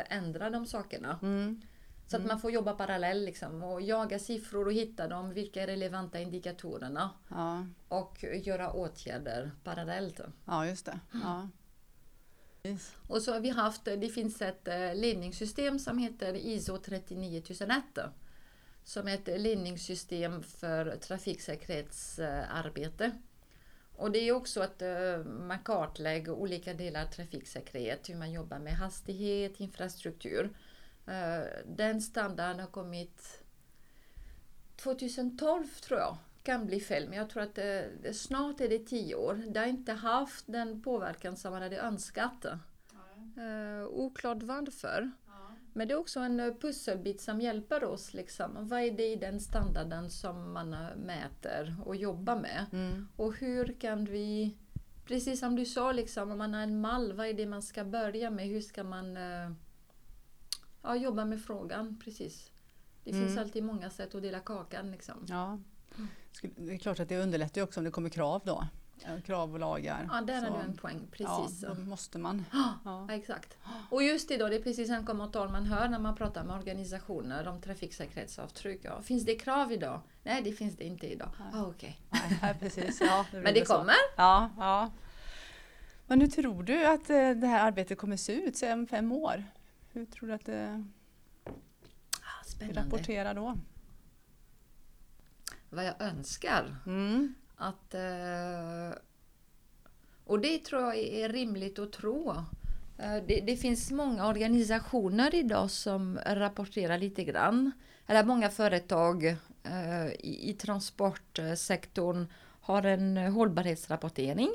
ändra 0.08 0.50
de 0.50 0.66
sakerna. 0.66 1.18
Mm. 1.22 1.60
Så 2.08 2.16
att 2.16 2.24
man 2.26 2.40
får 2.40 2.50
jobba 2.50 2.72
parallellt 2.72 3.24
liksom 3.24 3.62
och 3.62 3.82
jaga 3.82 4.18
siffror 4.18 4.66
och 4.66 4.72
hitta 4.72 5.08
dem, 5.08 5.30
vilka 5.34 5.62
är 5.62 5.66
relevanta 5.66 6.20
indikatorerna 6.20 7.10
Ja. 7.28 7.66
och 7.88 8.24
göra 8.42 8.72
åtgärder 8.72 9.50
parallellt. 9.64 10.20
ja, 10.44 10.66
just 10.66 10.86
det. 10.86 11.00
Ja. 11.12 11.48
Och 13.08 13.22
så 13.22 13.32
har 13.32 13.40
vi 13.40 13.48
haft, 13.50 13.84
det 13.84 14.08
finns 14.08 14.42
ett 14.42 14.68
eh, 14.68 14.94
ledningssystem 14.94 15.78
som 15.78 15.98
heter 15.98 16.34
ISO 16.34 16.78
39001 16.78 17.84
som 18.84 19.08
är 19.08 19.14
ett 19.14 19.40
ledningssystem 19.40 20.42
för 20.42 20.96
trafiksäkerhetsarbete. 20.96 23.10
Och 23.96 24.10
det 24.10 24.18
är 24.18 24.32
också 24.32 24.60
att 24.60 24.82
eh, 24.82 25.18
man 25.24 25.58
kartlägger 25.58 26.32
olika 26.32 26.74
delar 26.74 27.02
av 27.02 27.06
trafiksäkerhet, 27.06 28.08
hur 28.08 28.14
man 28.16 28.32
jobbar 28.32 28.58
med 28.58 28.72
hastighet, 28.76 29.60
infrastruktur. 29.60 30.50
Eh, 31.06 31.44
Den 31.66 32.02
standarden 32.02 32.60
har 32.60 32.66
kommit 32.66 33.42
2012 34.76 35.66
tror 35.66 36.00
jag, 36.00 36.16
kan 36.42 36.66
bli 36.66 36.80
fel, 36.80 37.08
men 37.08 37.18
jag 37.18 37.30
tror 37.30 37.42
att 37.42 37.54
det, 37.54 37.90
det, 38.02 38.14
snart 38.14 38.60
är 38.60 38.68
det 38.68 38.78
tio 38.78 39.14
år. 39.14 39.42
Det 39.48 39.60
har 39.60 39.66
inte 39.66 39.92
haft 39.92 40.44
den 40.48 40.82
påverkan 40.82 41.36
som 41.36 41.52
man 41.52 41.62
hade 41.62 41.78
önskat. 41.78 42.44
Eh, 43.36 43.86
oklart 43.86 44.42
varför. 44.42 45.10
Men 45.72 45.88
det 45.88 45.94
är 45.94 45.98
också 45.98 46.20
en 46.20 46.40
eh, 46.40 46.54
pusselbit 46.54 47.20
som 47.20 47.40
hjälper 47.40 47.84
oss. 47.84 48.14
Liksom. 48.14 48.68
Vad 48.68 48.80
är 48.80 48.90
det 48.90 49.12
i 49.12 49.16
den 49.16 49.40
standarden 49.40 50.10
som 50.10 50.52
man 50.52 50.70
mäter 50.96 51.76
och 51.84 51.96
jobbar 51.96 52.36
med? 52.36 52.66
Mm. 52.72 53.08
Och 53.16 53.34
hur 53.34 53.80
kan 53.80 54.04
vi 54.04 54.56
precis 55.06 55.40
som 55.40 55.56
du 55.56 55.64
sa, 55.64 55.92
liksom, 55.92 56.30
om 56.30 56.38
man 56.38 56.54
har 56.54 56.62
en 56.62 56.80
mall, 56.80 57.12
vad 57.12 57.26
är 57.26 57.34
det 57.34 57.46
man 57.46 57.62
ska 57.62 57.84
börja 57.84 58.30
med? 58.30 58.46
Hur 58.46 58.60
ska 58.60 58.84
man 58.84 59.16
eh, 59.16 59.50
ja, 60.86 60.96
jobba 60.96 61.24
med 61.24 61.42
frågan? 61.44 62.00
Precis. 62.04 62.50
Det 63.04 63.12
finns 63.12 63.30
Mm. 63.32 63.38
alltid 63.38 63.64
många 63.64 63.90
sätt 63.90 64.14
att 64.14 64.22
dela 64.22 64.40
kakan. 64.40 64.90
Liksom. 64.90 65.26
Ja. 65.28 65.58
Skulle- 66.32 66.52
Det 66.56 66.74
är 66.74 66.78
klart 66.78 67.00
att 67.00 67.08
det 67.08 67.18
underlättar 67.18 67.62
också 67.62 67.80
om 67.80 67.84
det 67.84 67.90
kommer 67.90 68.08
krav 68.08 68.42
då. 68.44 68.66
Krav 69.24 69.52
och 69.52 69.58
lagar. 69.60 70.08
Ja, 70.12 70.20
där 70.20 70.40
Så, 70.40 70.46
har 70.46 70.58
du 70.58 70.64
en 70.64 70.76
poäng. 70.76 71.00
Precis. 71.10 71.62
Ja, 71.62 71.74
då 71.74 71.80
måste 71.80 72.18
man. 72.18 72.44
Ja. 72.84 73.06
Exakt. 73.10 73.56
Och 73.90 74.02
just 74.02 74.28
då, 74.28 74.48
det 74.48 74.56
är 74.56 74.62
precis 74.62 74.90
en 74.90 75.06
kommentar 75.06 75.48
man 75.48 75.66
hör 75.66 75.88
när 75.88 75.98
man 75.98 76.14
pratar 76.16 76.44
med 76.44 76.56
organisationer 76.56 77.48
om 77.48 77.60
trafiksäkerhetsavtryck. 77.60 78.80
Ja, 78.84 79.02
finns 79.02 79.24
det 79.24 79.34
krav 79.34 79.72
idag? 79.72 80.00
Nej, 80.22 80.42
det 80.42 80.52
finns 80.52 80.76
det 80.76 80.84
inte 80.84 81.06
idag. 81.06 81.28
Ah, 81.52 81.62
okej. 81.64 82.00
Nej, 82.42 82.54
precis. 82.60 83.00
Ja, 83.00 83.26
Men 83.32 83.54
det 83.54 83.66
så. 83.68 83.74
kommer. 83.74 83.94
Ja, 84.16 84.50
ja. 84.56 84.90
Men 86.06 86.20
hur 86.20 86.28
tror 86.28 86.62
du 86.62 86.86
att 86.86 87.10
eh, 87.10 87.30
det 87.30 87.46
här 87.46 87.66
arbetet 87.66 87.98
kommer 87.98 88.16
se 88.16 88.32
ut 88.32 88.62
om 88.62 88.86
fem 88.86 89.12
år? 89.12 89.44
Hur 89.96 90.04
tror 90.06 90.28
du 90.28 90.34
att 90.34 90.44
det 90.44 90.84
Ah, 92.20 92.72
rapporterar 92.72 93.34
då? 93.34 93.58
Vad 95.70 95.84
jag 95.84 96.00
önskar. 96.00 96.76
Mm. 96.86 97.34
Att, 97.56 97.94
eh, 97.94 98.98
och 100.24 100.40
det 100.40 100.58
tror 100.58 100.82
jag 100.82 100.96
är 100.98 101.28
rimligt 101.28 101.78
att 101.78 101.92
tro. 101.92 102.30
Eh, 102.98 103.16
Det, 103.26 103.40
det 103.40 103.56
finns 103.56 103.90
många 103.90 104.26
organisationer 104.28 105.34
idag 105.34 105.70
som 105.70 106.18
rapporterar 106.26 106.98
lite 106.98 107.24
grann. 107.24 107.72
Eller 108.06 108.24
många 108.24 108.50
företag 108.50 109.24
eh, 109.62 110.06
i, 110.06 110.50
i 110.50 110.54
transportsektorn 110.54 112.26
har 112.60 112.82
en 112.82 113.16
hållbarhetsrapportering. 113.16 114.50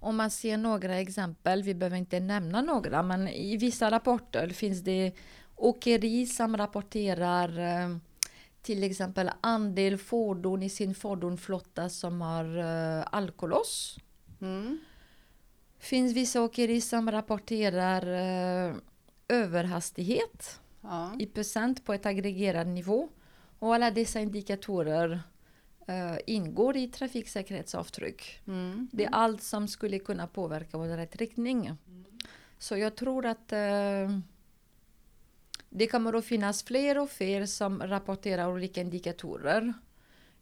Om 0.00 0.16
man 0.16 0.30
ser 0.30 0.56
några 0.56 0.96
exempel, 0.96 1.62
vi 1.62 1.74
behöver 1.74 1.96
inte 1.96 2.20
nämna 2.20 2.62
några, 2.62 3.02
men 3.02 3.28
i 3.28 3.56
vissa 3.56 3.90
rapporter 3.90 4.48
finns 4.48 4.80
det 4.80 5.12
åkeri 5.56 6.26
som 6.26 6.56
rapporterar 6.56 7.58
eh, 7.58 7.96
till 8.62 8.82
exempel 8.82 9.30
andel 9.40 9.98
fordon 9.98 10.62
i 10.62 10.68
sin 10.68 10.94
fordonsflotta 10.94 11.88
som 11.88 12.20
har 12.20 12.58
eh, 12.58 13.04
alkolås. 13.10 13.98
Mm. 14.40 14.78
finns 15.78 16.12
vissa 16.12 16.42
åkeri 16.42 16.80
som 16.80 17.10
rapporterar 17.10 18.02
eh, 18.70 18.74
överhastighet 19.28 20.60
Ja. 20.80 21.12
i 21.18 21.26
procent 21.26 21.84
på 21.84 21.92
ett 21.92 22.06
aggregerad 22.06 22.66
nivå. 22.66 23.08
Och 23.58 23.74
alla 23.74 23.90
dessa 23.90 24.20
indikatorer 24.20 25.22
eh, 25.86 26.18
ingår 26.26 26.76
i 26.76 26.88
trafiksäkerhetsavtryck. 26.88 28.40
Mm. 28.46 28.88
Det 28.92 29.04
är 29.04 29.10
allt 29.14 29.42
som 29.42 29.68
skulle 29.68 29.98
kunna 29.98 30.26
påverka 30.26 30.78
åt 30.78 30.88
rätt 30.88 31.16
riktning. 31.16 31.76
Så 32.58 32.76
jag 32.76 32.96
tror 32.96 33.26
att 33.26 33.52
eh, 33.52 34.18
det 35.70 35.86
kommer 35.86 36.12
att 36.12 36.24
finnas 36.24 36.62
fler 36.62 36.98
och 36.98 37.10
fler 37.10 37.46
som 37.46 37.82
rapporterar 37.82 38.52
olika 38.52 38.80
indikatorer 38.80 39.72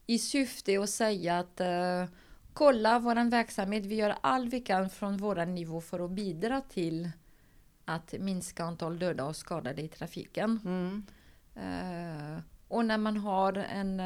i 0.07 0.19
syfte 0.19 0.81
att 0.81 0.91
säga 0.91 1.39
att 1.39 1.61
eh, 1.61 2.05
kolla 2.53 2.99
vår 2.99 3.31
verksamhet, 3.31 3.87
vi 3.87 3.95
gör 3.95 4.15
allt 4.21 4.53
vi 4.53 4.61
kan 4.61 4.91
från 4.91 5.17
vår 5.17 5.47
nivå 5.47 5.81
för 5.81 6.05
att 6.05 6.11
bidra 6.11 6.61
till 6.61 7.11
att 7.85 8.15
minska 8.21 8.65
antal 8.65 8.99
döda 8.99 9.25
och 9.25 9.37
skadade 9.37 9.83
i 9.83 9.89
trafiken. 9.89 10.61
Mm. 10.65 11.07
Eh, 11.55 12.41
och 12.69 12.85
när 12.85 12.99
man 12.99 13.17
har 13.17 13.53
en 13.53 14.01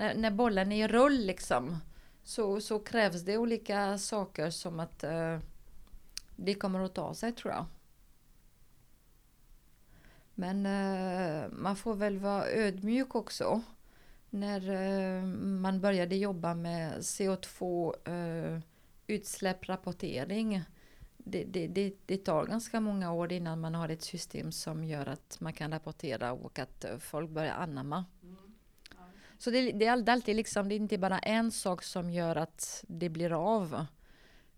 när, 0.00 0.14
när 0.14 0.30
bollen 0.30 0.72
är 0.72 0.84
i 0.84 0.88
rull 0.88 1.26
liksom. 1.26 1.76
Så, 2.22 2.60
så 2.60 2.78
krävs 2.78 3.22
det 3.22 3.38
olika 3.38 3.98
saker 3.98 4.50
som 4.50 4.80
att 4.80 5.04
eh, 5.04 5.38
det 6.36 6.54
kommer 6.54 6.80
att 6.80 6.94
ta 6.94 7.14
sig 7.14 7.32
tror 7.32 7.52
jag. 7.52 7.66
Men 10.34 10.66
eh, 10.66 11.48
man 11.50 11.76
får 11.76 11.94
väl 11.94 12.18
vara 12.18 12.46
ödmjuk 12.46 13.14
också. 13.14 13.62
När 14.30 14.70
eh, 14.70 15.24
man 15.34 15.80
började 15.80 16.16
jobba 16.16 16.54
med 16.54 16.98
CO2 16.98 17.94
eh, 18.08 18.60
utsläpprapportering. 19.06 20.62
Det, 21.16 21.44
det, 21.44 21.66
det, 21.66 21.94
det 22.06 22.16
tar 22.16 22.46
ganska 22.46 22.80
många 22.80 23.12
år 23.12 23.32
innan 23.32 23.60
man 23.60 23.74
har 23.74 23.88
ett 23.88 24.02
system 24.02 24.52
som 24.52 24.84
gör 24.84 25.06
att 25.06 25.40
man 25.40 25.52
kan 25.52 25.72
rapportera 25.72 26.32
och 26.32 26.58
att 26.58 26.84
eh, 26.84 26.98
folk 26.98 27.30
börjar 27.30 27.54
anamma. 27.54 28.04
Mm. 28.22 28.49
Så 29.40 29.50
det, 29.50 29.72
det 29.72 29.86
är 29.86 29.92
all- 29.92 30.08
alltid 30.08 30.36
liksom, 30.36 30.68
det 30.68 30.74
är 30.74 30.76
inte 30.76 30.98
bara 30.98 31.18
en 31.18 31.50
sak 31.52 31.82
som 31.82 32.10
gör 32.10 32.36
att 32.36 32.84
det 32.88 33.08
blir 33.08 33.32
av. 33.32 33.86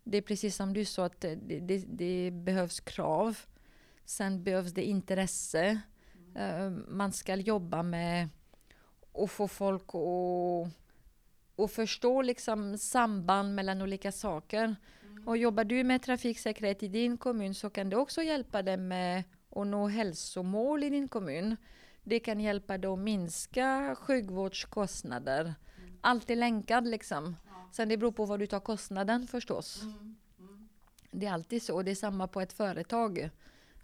Det 0.05 0.19
är 0.19 0.23
precis 0.23 0.57
som 0.57 0.73
du 0.73 0.85
sa 0.85 1.05
att 1.05 1.21
det, 1.21 1.35
det, 1.35 1.85
det 1.89 2.31
behövs 2.31 2.81
krav. 2.81 3.39
Sen 4.05 4.45
behövs 4.45 4.73
det 4.73 4.85
intresse. 4.85 5.81
Eh, 6.35 6.71
man 6.89 7.13
ska 7.13 7.37
jobba 7.37 7.83
med 7.83 8.29
att 9.15 9.31
få 9.31 9.49
folk 9.49 9.89
att, 11.57 11.73
förstå 11.73 12.23
liksom 12.23 12.79
samband 12.79 13.55
mellan 13.55 13.83
olika 13.83 14.13
saker. 14.13 14.77
Och 15.27 15.37
jobbar 15.37 15.65
du 15.65 15.85
med 15.85 16.03
trafiksäkerhet 16.03 16.83
i 16.83 16.89
din 16.89 17.19
kommun 17.19 17.55
så 17.55 17.71
kan 17.71 17.91
det 17.91 17.97
också 17.97 18.23
hjälpa 18.23 18.63
dig 18.63 18.77
med 18.77 19.25
att 19.51 19.67
nå 19.67 19.89
hälsomål 19.89 20.85
i 20.85 20.91
din 20.91 21.09
kommun. 21.09 21.57
Det 22.05 22.21
kan 22.21 22.41
hjälpa 22.41 22.79
dig 22.79 22.91
att 22.91 22.99
minska 22.99 23.97
sjukvårdskostnader. 24.01 25.55
Allt 26.01 26.31
är 26.31 26.37
länkat 26.37 26.87
liksom. 26.87 27.37
Sen 27.73 27.89
det 27.89 27.97
beror 27.97 28.13
på 28.13 28.25
vad 28.25 28.39
du 28.39 28.47
tar 28.47 28.61
kostnaden 28.61 29.27
förstås. 29.27 29.83
Det 31.11 31.27
är 31.27 31.33
alltid 31.33 31.63
så. 31.63 31.83
Det 31.83 31.91
är 31.91 31.95
samma 31.95 32.29
på 32.29 32.41
ett 32.41 32.53
företag. 32.53 33.31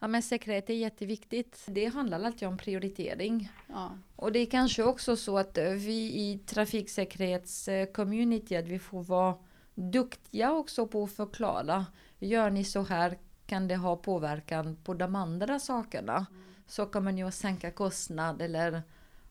Ja, 0.00 0.09
men 0.09 0.22
säkerhet 0.22 0.70
är 0.70 0.74
jätteviktigt. 0.74 1.64
Det 1.66 1.87
handlar 1.87 2.24
alltid 2.24 2.48
om 2.48 2.59
prioritering. 2.59 3.52
Ja. 3.66 3.98
Och 4.16 4.33
det 4.33 4.38
är 4.38 4.46
kanske 4.46 4.83
också 4.83 5.16
så 5.16 5.38
att 5.38 5.59
eh, 5.59 5.70
vi 5.70 5.98
i 5.98 6.40
trafiksäkerhetscommunity 6.46 8.57
att 8.57 8.68
vi 8.68 8.78
får 8.78 9.02
vara 9.02 9.35
duktiga 9.74 10.52
också 10.52 10.87
på 10.87 11.04
att 11.04 11.12
förklara. 11.12 11.87
Gör 12.18 12.50
ni 12.50 12.64
så 12.64 12.83
här 12.83 13.18
kan 13.46 13.68
det 13.68 13.76
ha 13.76 13.96
påverkan 13.96 14.76
på 14.85 14.94
de 14.94 15.14
andra 15.14 15.59
sakerna. 15.59 16.26
Så 16.68 16.87
kommer 16.87 17.12
ni 17.12 17.22
att 17.22 17.35
sänka 17.35 17.70
kostnad 17.70 18.42
eller 18.42 18.83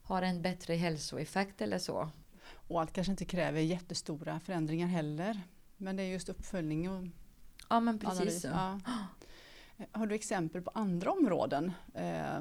har 0.03 0.21
en 0.21 0.41
bättre 0.41 0.73
hälsoeffekt 0.73 1.61
eller 1.61 1.79
så. 1.79 2.09
Och 2.51 2.81
allt 2.81 2.93
kanske 2.93 3.11
inte 3.11 3.25
kräver 3.25 3.61
jättestora 3.61 4.39
förändringar 4.39 4.87
heller. 4.87 5.41
Men 5.77 5.95
det 5.95 6.03
är 6.03 6.07
just 6.07 6.29
uppföljning 6.29 6.89
och 6.89 7.03
Ja 7.69 7.79
men 7.79 7.99
precis. 7.99 8.43
Ja. 8.43 8.79
Har 9.91 10.07
du 10.07 10.15
exempel 10.15 10.61
på 10.61 10.71
andra 10.73 11.11
områden 11.11 11.71
eh, 11.93 12.39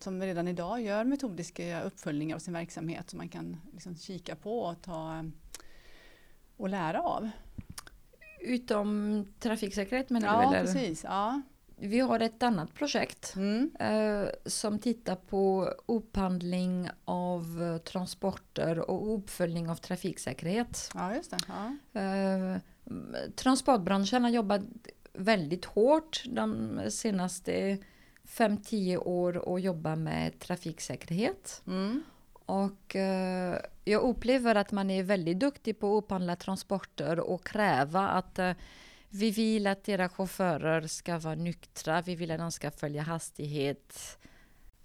som 0.00 0.22
redan 0.22 0.48
idag 0.48 0.82
gör 0.82 1.04
metodiska 1.04 1.82
uppföljningar 1.82 2.36
av 2.36 2.38
sin 2.38 2.54
verksamhet 2.54 3.10
som 3.10 3.18
man 3.18 3.28
kan 3.28 3.56
liksom 3.72 3.96
kika 3.96 4.36
på 4.36 4.60
och, 4.60 4.82
ta, 4.82 5.24
och 6.56 6.68
lära 6.68 7.02
av? 7.02 7.30
Utom 8.40 9.24
trafiksäkerhet 9.38 10.10
menar 10.10 10.28
ja, 10.28 10.50
du? 10.50 10.56
Eller? 10.56 10.66
precis. 10.66 11.04
Ja. 11.04 11.42
Vi 11.84 12.00
har 12.00 12.20
ett 12.20 12.42
annat 12.42 12.74
projekt 12.74 13.34
Mm. 13.36 13.70
eh, 13.80 14.28
som 14.46 14.78
tittar 14.78 15.16
på 15.16 15.68
upphandling 15.86 16.88
av 17.04 17.62
eh, 17.62 17.78
transporter 17.78 18.90
och 18.90 19.14
uppföljning 19.14 19.70
av 19.70 19.76
trafiksäkerhet. 19.76 20.90
ja, 20.94 21.14
just 21.14 21.30
det. 21.30 21.38
Ja. 21.48 22.00
Eh, 22.00 22.56
transportbranschen 23.36 24.22
har 24.24 24.30
jobbat 24.30 24.60
väldigt 25.12 25.64
hårt 25.64 26.22
de 26.26 26.80
senaste 26.90 27.78
5-10 28.24 28.96
år 28.96 29.36
och 29.36 29.60
jobbar 29.60 29.96
med 29.96 30.38
trafiksäkerhet. 30.38 31.62
Mm. 31.66 32.02
Och 32.46 32.96
eh, 32.96 33.58
jag 33.84 34.02
upplever 34.02 34.54
att 34.54 34.72
man 34.72 34.90
är 34.90 35.02
väldigt 35.02 35.38
duktig 35.40 35.78
på 35.78 35.98
att 35.98 36.04
upphandla 36.04 36.36
transporter 36.36 37.20
och 37.20 37.46
kräva 37.46 38.08
att 38.08 38.38
eh, 38.38 38.52
vi 39.14 39.30
vill 39.30 39.66
att 39.66 39.88
era 39.88 40.08
chaufförer 40.08 40.86
ska 40.86 41.18
vara 41.18 41.34
nyktra, 41.34 42.02
vi 42.02 42.14
vill 42.14 42.30
att 42.30 42.38
de 42.38 42.52
ska 42.52 42.70
följa 42.70 43.02
hastighet. 43.02 44.18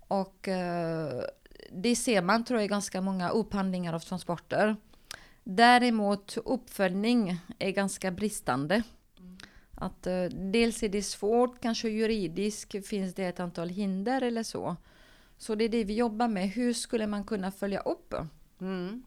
Och 0.07 0.47
eh, 0.47 1.23
det 1.71 1.95
ser 1.95 2.21
man 2.21 2.43
tror 2.43 2.59
jag 2.59 2.65
i 2.65 2.67
ganska 2.67 3.01
många 3.01 3.29
upphandlingar 3.29 3.93
av 3.93 3.99
transporter. 3.99 4.75
Däremot 5.43 6.37
uppföljning 6.37 7.39
är 7.59 7.71
ganska 7.71 8.11
bristande. 8.11 8.83
Att 9.71 10.07
eh, 10.07 10.23
dels 10.23 10.83
är 10.83 10.89
det 10.89 11.03
svårt, 11.03 11.61
kanske 11.61 11.89
juridiskt 11.89 12.87
finns 12.87 13.13
det 13.13 13.25
ett 13.25 13.39
antal 13.39 13.69
hinder 13.69 14.21
eller 14.21 14.43
så. 14.43 14.75
Så 15.37 15.55
det 15.55 15.63
är 15.63 15.69
det 15.69 15.83
vi 15.83 15.95
jobbar 15.95 16.27
med. 16.27 16.49
Hur 16.49 16.73
skulle 16.73 17.07
man 17.07 17.23
kunna 17.23 17.51
följa 17.51 17.79
upp? 17.79 18.13
Mm. 18.61 19.03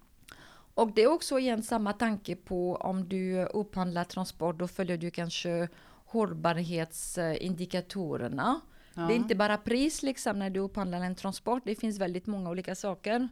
Och 0.75 0.93
det 0.95 1.03
är 1.03 1.13
också 1.13 1.39
igen 1.39 1.63
samma 1.63 1.93
tanke 1.93 2.37
på 2.37 2.77
om 2.77 3.09
du 3.09 3.45
upphandlar 3.45 4.05
transport, 4.05 4.59
då 4.59 4.69
följer 4.69 4.97
du 4.97 5.11
kanske 5.11 5.69
hållbarhetsindikatorerna. 6.05 8.61
Ja. 8.95 9.03
Det 9.03 9.15
är 9.15 9.17
inte 9.17 9.35
bara 9.35 9.57
pris 9.57 10.03
liksom 10.03 10.39
när 10.39 10.51
du 10.51 10.61
upphandlar 10.61 11.01
en 11.01 11.15
transport, 11.15 11.63
det 11.65 11.75
finns 11.75 11.99
väldigt 11.99 12.27
många 12.27 12.51
olika 12.51 12.75
saker. 12.75 13.29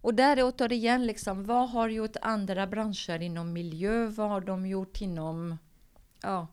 Och 0.00 0.14
där 0.14 0.36
är 0.36 0.44
återigen, 0.44 1.06
liksom, 1.06 1.44
vad 1.44 1.70
har 1.70 1.88
gjort 1.88 2.16
andra 2.22 2.66
branscher 2.66 3.22
inom 3.22 3.52
miljö? 3.52 4.06
Vad 4.06 4.28
har 4.28 4.40
de 4.40 4.66
gjort 4.66 5.00
inom 5.00 5.58
ja, 6.22 6.46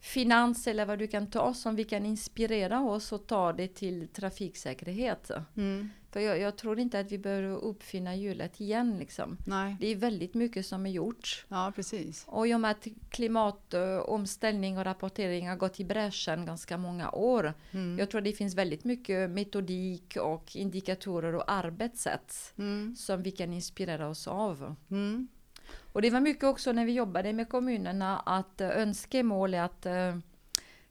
finans 0.00 0.66
eller 0.66 0.86
vad 0.86 0.98
du 0.98 1.06
kan 1.06 1.26
ta 1.26 1.54
som 1.54 1.76
vi 1.76 1.84
kan 1.84 2.06
inspirera 2.06 2.80
oss 2.80 3.12
och 3.12 3.26
ta 3.26 3.52
det 3.52 3.68
till 3.68 4.08
trafiksäkerhet. 4.08 5.30
Mm. 5.56 5.90
För 6.16 6.20
jag, 6.20 6.40
jag, 6.40 6.56
tror 6.56 6.78
inte 6.78 7.00
att 7.00 7.12
vi 7.12 7.18
behöver 7.18 7.48
uppfinna 7.48 8.16
hjulet 8.16 8.60
igen. 8.60 8.98
Liksom. 8.98 9.38
Nej. 9.46 9.76
Det 9.80 9.86
är 9.86 9.96
väldigt 9.96 10.34
mycket 10.34 10.66
som 10.66 10.86
är 10.86 10.90
gjort. 10.90 11.46
Ja, 11.48 11.72
precis. 11.76 12.24
Och 12.28 12.48
i 12.48 12.54
och 12.54 12.60
med 12.60 12.70
att 12.70 12.86
klimatomställning 13.10 14.78
och 14.78 14.84
rapportering 14.84 15.48
har 15.48 15.56
gått 15.56 15.80
i 15.80 15.84
bräschen 15.84 16.46
ganska 16.46 16.78
många 16.78 17.10
år. 17.10 17.54
Mm. 17.70 17.98
Jag 17.98 18.10
tror 18.10 18.20
det 18.20 18.32
finns 18.32 18.54
väldigt 18.54 18.84
mycket 18.84 19.30
metodik 19.30 20.16
och 20.20 20.56
indikatorer 20.56 21.34
och 21.34 21.52
arbetssätt 21.52 22.54
Mm. 22.58 22.96
som 22.96 23.22
vi 23.22 23.30
kan 23.30 23.52
inspirera 23.52 24.08
oss 24.08 24.28
av. 24.28 24.76
Mm. 24.90 25.28
Och 25.92 26.02
det 26.02 26.10
var 26.10 26.20
mycket 26.20 26.44
också 26.44 26.72
när 26.72 26.84
vi 26.84 26.92
jobbade 26.92 27.32
med 27.32 27.48
kommunerna 27.48 28.18
att 28.18 28.60
eh, 28.60 28.68
önskemål 28.68 29.54
är 29.54 29.62
att 29.62 29.86
eh, 29.86 30.16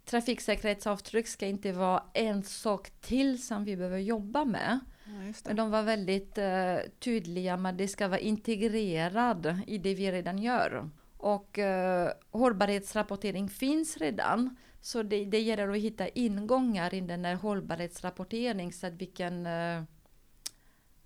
trafiksäkerhetsavtryck 0.06 1.28
ska 1.28 1.46
inte 1.46 1.72
vara 1.72 2.04
en 2.14 2.44
sak 2.44 2.90
till 2.90 3.44
som 3.44 3.64
vi 3.64 3.78
behöver 3.78 3.98
jobba 3.98 4.46
med. 4.46 4.80
Ja, 5.06 5.24
just 5.24 5.46
det. 5.46 5.50
Men 5.50 5.58
de 5.58 5.72
var 5.72 5.84
väldigt 5.84 6.38
eh, 6.38 6.78
tydliga 7.00 7.58
med 7.58 7.70
att 7.72 7.78
det 7.78 7.88
ska 7.88 8.08
vara 8.08 8.20
integrerad 8.20 9.60
i 9.68 9.78
det 9.78 9.96
vi 9.96 10.12
redan 10.12 10.38
gör. 10.38 10.90
Och 11.18 11.60
eh, 11.60 12.12
hållbarhetsrapportering 12.32 13.50
finns 13.50 13.98
redan. 13.98 14.56
Så 14.82 15.04
det, 15.04 15.26
det 15.26 15.40
gäller 15.40 15.68
att 15.70 15.78
hitta 15.78 16.08
ingångar 16.08 16.94
i 16.94 17.02
den 17.02 17.26
här 17.26 17.36
hållbarhetsrapportering 17.36 18.74
så 18.74 18.88
att 18.88 18.94
vi 18.94 19.06
kan 19.06 19.46
eh, 19.46 19.84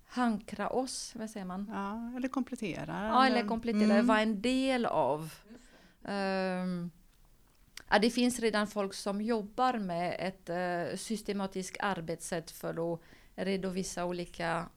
hankra 0.06 0.68
oss, 0.68 1.12
vad 1.16 1.30
säger 1.30 1.46
man? 1.46 1.70
Ja, 1.72 2.16
eller 2.16 2.28
komplettera. 2.28 3.08
Ja, 3.08 3.26
eller 3.26 3.46
komplettera, 3.46 3.94
Mm. 3.94 4.06
vara 4.06 4.20
en 4.20 4.42
del 4.42 4.86
av. 4.86 5.34
Ehm, 6.04 6.90
ja, 7.90 7.98
det 7.98 8.10
finns 8.10 8.40
redan 8.40 8.66
folk 8.66 8.94
som 8.94 9.22
jobbar 9.22 9.78
med 9.78 10.16
ett 10.18 10.50
uh, 10.50 10.96
systematiskt 10.96 11.76
arbetssätt 11.80 12.50
för 12.50 12.94
att 12.94 13.00
redovisa 13.44 14.04
olika, 14.04 14.68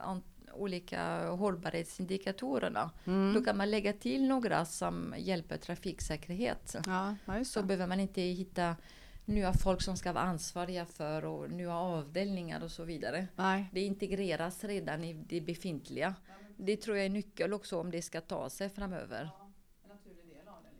an- 0.00 0.22
olika 0.52 1.28
hållbarhetsindikatorerna. 1.30 2.90
Mm. 3.04 3.34
Då 3.34 3.44
kan 3.44 3.56
man 3.56 3.70
lägga 3.70 3.92
till 3.92 4.28
några 4.28 4.64
som 4.64 5.14
hjälper 5.18 5.56
trafiksäkerhet. 5.56 6.76
Ja, 6.86 7.16
Så 7.44 7.62
behöver 7.62 7.86
man 7.86 8.00
inte 8.00 8.20
hitta 8.22 8.76
nya 9.24 9.52
folk 9.52 9.82
som 9.82 9.96
ska 9.96 10.12
vara 10.12 10.24
ansvariga 10.24 10.86
för 10.86 11.24
och 11.24 11.50
nya 11.50 11.74
avdelningar 11.74 12.60
och 12.64 12.70
så 12.70 12.84
vidare. 12.84 13.26
Nej. 13.36 13.68
Det 13.72 13.80
integreras 13.80 14.64
redan 14.64 15.04
i 15.04 15.12
det 15.12 15.40
befintliga. 15.40 16.14
Det 16.56 16.76
tror 16.76 16.96
jag 16.96 17.06
är 17.06 17.10
nyckel 17.10 17.52
också 17.52 17.80
om 17.80 17.90
det 17.90 18.02
ska 18.02 18.20
ta 18.20 18.50
sig 18.50 18.68
framöver. 18.68 19.30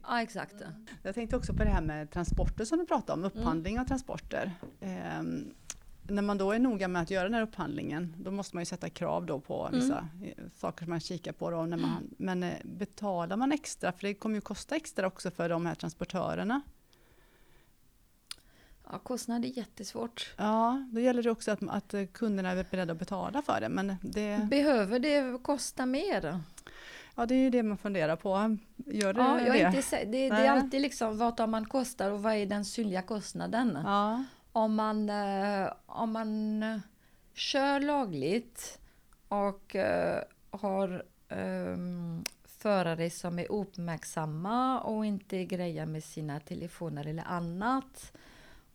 Ja, 0.02 0.22
exakt. 0.22 0.54
Jag 1.02 1.14
tänkte 1.14 1.36
också 1.36 1.52
på 1.52 1.64
det 1.64 1.70
här 1.70 1.82
med 1.82 2.10
transporter 2.10 2.64
som 2.64 2.78
du 2.78 2.86
pratade 2.86 3.12
om, 3.20 3.24
upphandling 3.24 3.80
av 3.80 3.84
transporter. 3.84 4.52
Ehm, 4.80 5.54
när 6.08 6.22
man 6.22 6.38
då 6.38 6.52
är 6.52 6.58
noga 6.58 6.88
med 6.88 7.02
att 7.02 7.10
göra 7.10 7.24
den 7.24 7.34
här 7.34 7.42
upphandlingen, 7.42 8.14
då 8.18 8.30
måste 8.30 8.56
man 8.56 8.60
ju 8.60 8.66
sätta 8.66 8.90
krav 8.90 9.26
då 9.26 9.40
på 9.40 9.66
Mm. 9.66 9.80
vissa 9.80 10.08
eh, 10.22 10.44
saker 10.56 10.84
som 10.84 10.90
man 10.90 11.00
kikar 11.00 11.32
på. 11.32 11.50
Då 11.50 11.62
när 11.66 11.76
man, 11.76 12.10
men 12.18 12.42
eh, 12.42 12.54
betalar 12.64 13.36
man 13.36 13.52
extra, 13.52 13.92
för 13.92 14.02
det 14.08 14.14
kommer 14.14 14.34
ju 14.34 14.40
kosta 14.40 14.76
extra 14.76 15.06
också 15.06 15.30
för 15.30 15.48
de 15.48 15.66
här 15.66 15.74
transportörerna. 15.74 16.60
Ja, 18.92 18.98
kostnad 18.98 19.44
är 19.44 19.48
jättesvårt. 19.58 20.34
Ja, 20.36 20.86
då 20.92 21.00
gäller 21.00 21.22
det 21.22 21.30
också 21.30 21.50
att, 21.50 21.58
att 21.68 21.94
kunderna 22.12 22.50
är 22.50 22.66
beredda 22.70 22.92
att 22.92 22.98
betala 22.98 23.42
för 23.42 23.60
det. 23.60 23.68
Men 23.68 23.96
det, 24.02 24.48
Behöver 24.50 24.98
det 24.98 25.42
kosta 25.42 25.86
mer? 25.86 26.40
ja, 27.14 27.26
det 27.26 27.34
är 27.34 27.38
ju 27.38 27.50
det 27.50 27.62
man 27.62 27.78
funderar 27.78 28.16
på. 28.16 28.56
Gör 28.76 29.12
det 29.12 29.20
Ja, 29.20 29.40
jag 29.40 29.72
det? 29.72 29.78
inte, 29.78 30.04
det, 30.04 30.28
det 30.30 30.36
är 30.36 30.50
alltid 30.50 30.80
liksom 30.82 31.18
vad 31.18 31.36
tar 31.36 31.46
man 31.46 31.64
kostar 31.66 32.10
och 32.10 32.22
vad 32.22 32.34
är 32.34 32.46
den 32.46 32.64
synliga 32.64 33.02
kostnaden? 33.02 33.78
Ja, 33.84 34.24
Om 34.56 34.74
man, 34.74 35.10
eh, 35.10 35.72
om 35.86 36.12
man 36.12 36.62
eh, 36.62 36.78
kör 37.34 37.80
lagligt 37.80 38.78
och 39.28 39.76
eh, 39.76 40.22
har 40.50 41.02
ehm, 41.28 42.24
förare 42.44 43.10
som 43.10 43.38
är 43.38 43.52
uppmärksamma 43.52 44.80
och 44.80 45.06
inte 45.06 45.44
grejer 45.44 45.86
med 45.86 46.04
sina 46.04 46.40
telefoner 46.40 47.06
eller 47.06 47.24
annat 47.26 48.12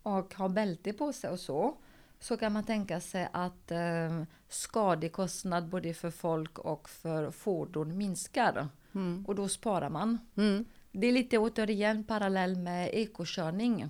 och 0.03 0.35
har 0.35 0.49
bälte 0.49 0.93
på 0.93 1.13
sig 1.13 1.29
och 1.29 1.39
så 1.39 1.77
så 2.19 2.37
kan 2.37 2.53
man 2.53 2.63
tänka 2.63 2.99
sig 2.99 3.29
att 3.33 3.71
eh, 3.71 4.23
skadekostnad 4.49 5.69
både 5.69 5.93
för 5.93 6.11
folk 6.11 6.59
och 6.59 6.89
för 6.89 7.31
fordon 7.31 7.97
minskar 7.97 8.67
mm. 8.95 9.25
och 9.27 9.35
då 9.35 9.47
sparar 9.47 9.89
man. 9.89 10.17
Mm. 10.35 10.65
Det 10.91 11.07
är 11.07 11.11
lite 11.11 11.37
återigen 11.37 12.03
parallell 12.03 12.55
med 12.55 12.89
ekokörning. 12.93 13.89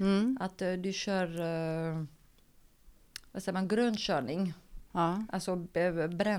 Mm. 0.00 0.36
Att 0.40 0.62
eh, 0.62 0.72
du 0.72 0.92
kör 0.92 1.40
eh, 1.40 2.04
vad 3.32 3.42
säger 3.42 3.52
man, 3.52 3.68
grönkörning, 3.68 4.54
Ja, 4.94 5.24
alltså 5.28 5.56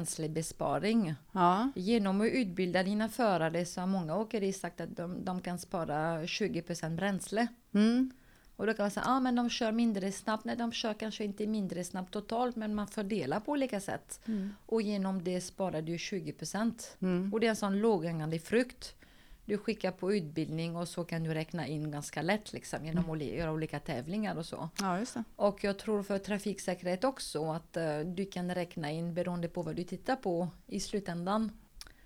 bränslebesparing. 0.04 1.14
ja, 1.32 1.72
Genom 1.76 2.22
att 2.22 2.28
utbilda 2.28 2.84
dina 2.84 3.10
förare 3.10 3.66
så 3.66 3.80
har 3.82 3.88
många 3.88 4.16
åkerier 4.18 4.54
sagt 4.54 4.82
att 4.82 4.98
de, 4.98 5.26
de 5.26 5.42
kan 5.42 5.60
spara 5.60 6.22
20% 6.24 6.96
bränsle. 6.96 7.48
mm. 7.74 8.12
Och 8.56 8.68
då 8.68 8.74
kan 8.74 8.84
man 8.84 8.92
säga, 8.92 9.04
ja 9.06 9.12
ah, 9.12 9.20
men 9.20 9.36
de 9.36 9.50
kör 9.50 9.72
mindre 9.72 10.12
snabbt. 10.12 10.46
Nej, 10.46 10.56
de 10.56 10.72
kör 10.72 10.94
kanske 10.94 11.24
inte 11.24 11.48
mindre 11.48 11.84
snabbt 11.84 12.14
totalt, 12.14 12.56
men 12.56 12.76
man 12.76 12.88
fördelar 12.88 13.40
på 13.40 13.52
olika 13.52 13.80
sätt. 13.80 14.20
Mm. 14.26 14.56
Och 14.66 14.82
genom 14.82 15.24
det 15.24 15.42
sparar 15.42 15.82
du 15.82 15.96
20%. 15.98 16.74
Mm. 17.02 17.34
Och 17.34 17.40
det 17.40 17.46
är 17.46 17.50
en 17.50 17.56
sån 17.56 17.80
låghängande 17.80 18.40
frukt. 18.40 18.96
Du 19.46 19.58
skickar 19.58 19.92
på 19.92 20.14
utbildning 20.14 20.76
och 20.76 20.88
så 20.88 21.04
kan 21.04 21.24
du 21.24 21.34
räkna 21.34 21.68
in 21.68 21.92
ganska 21.92 22.22
lätt 22.22 22.54
liksom, 22.54 22.86
genom 22.86 23.10
att 23.10 23.24
göra 23.24 23.52
olika 23.52 23.80
tävlingar 23.80 24.36
och 24.36 24.46
så. 24.46 24.70
ja 24.80 25.00
just 25.00 25.14
det. 25.14 25.24
Och 25.36 25.64
jag 25.64 25.80
tror 25.80 26.04
för 26.04 26.18
trafiksäkerhet 26.18 27.04
också 27.04 27.52
att 27.52 27.78
eh, 27.78 28.00
du 28.00 28.26
kan 28.26 28.56
räkna 28.56 28.92
in 28.92 29.14
beroende 29.14 29.48
på 29.48 29.62
vad 29.62 29.76
du 29.76 29.84
tittar 29.84 30.16
på 30.16 30.48
i 30.68 30.80
slutändan. 30.80 31.52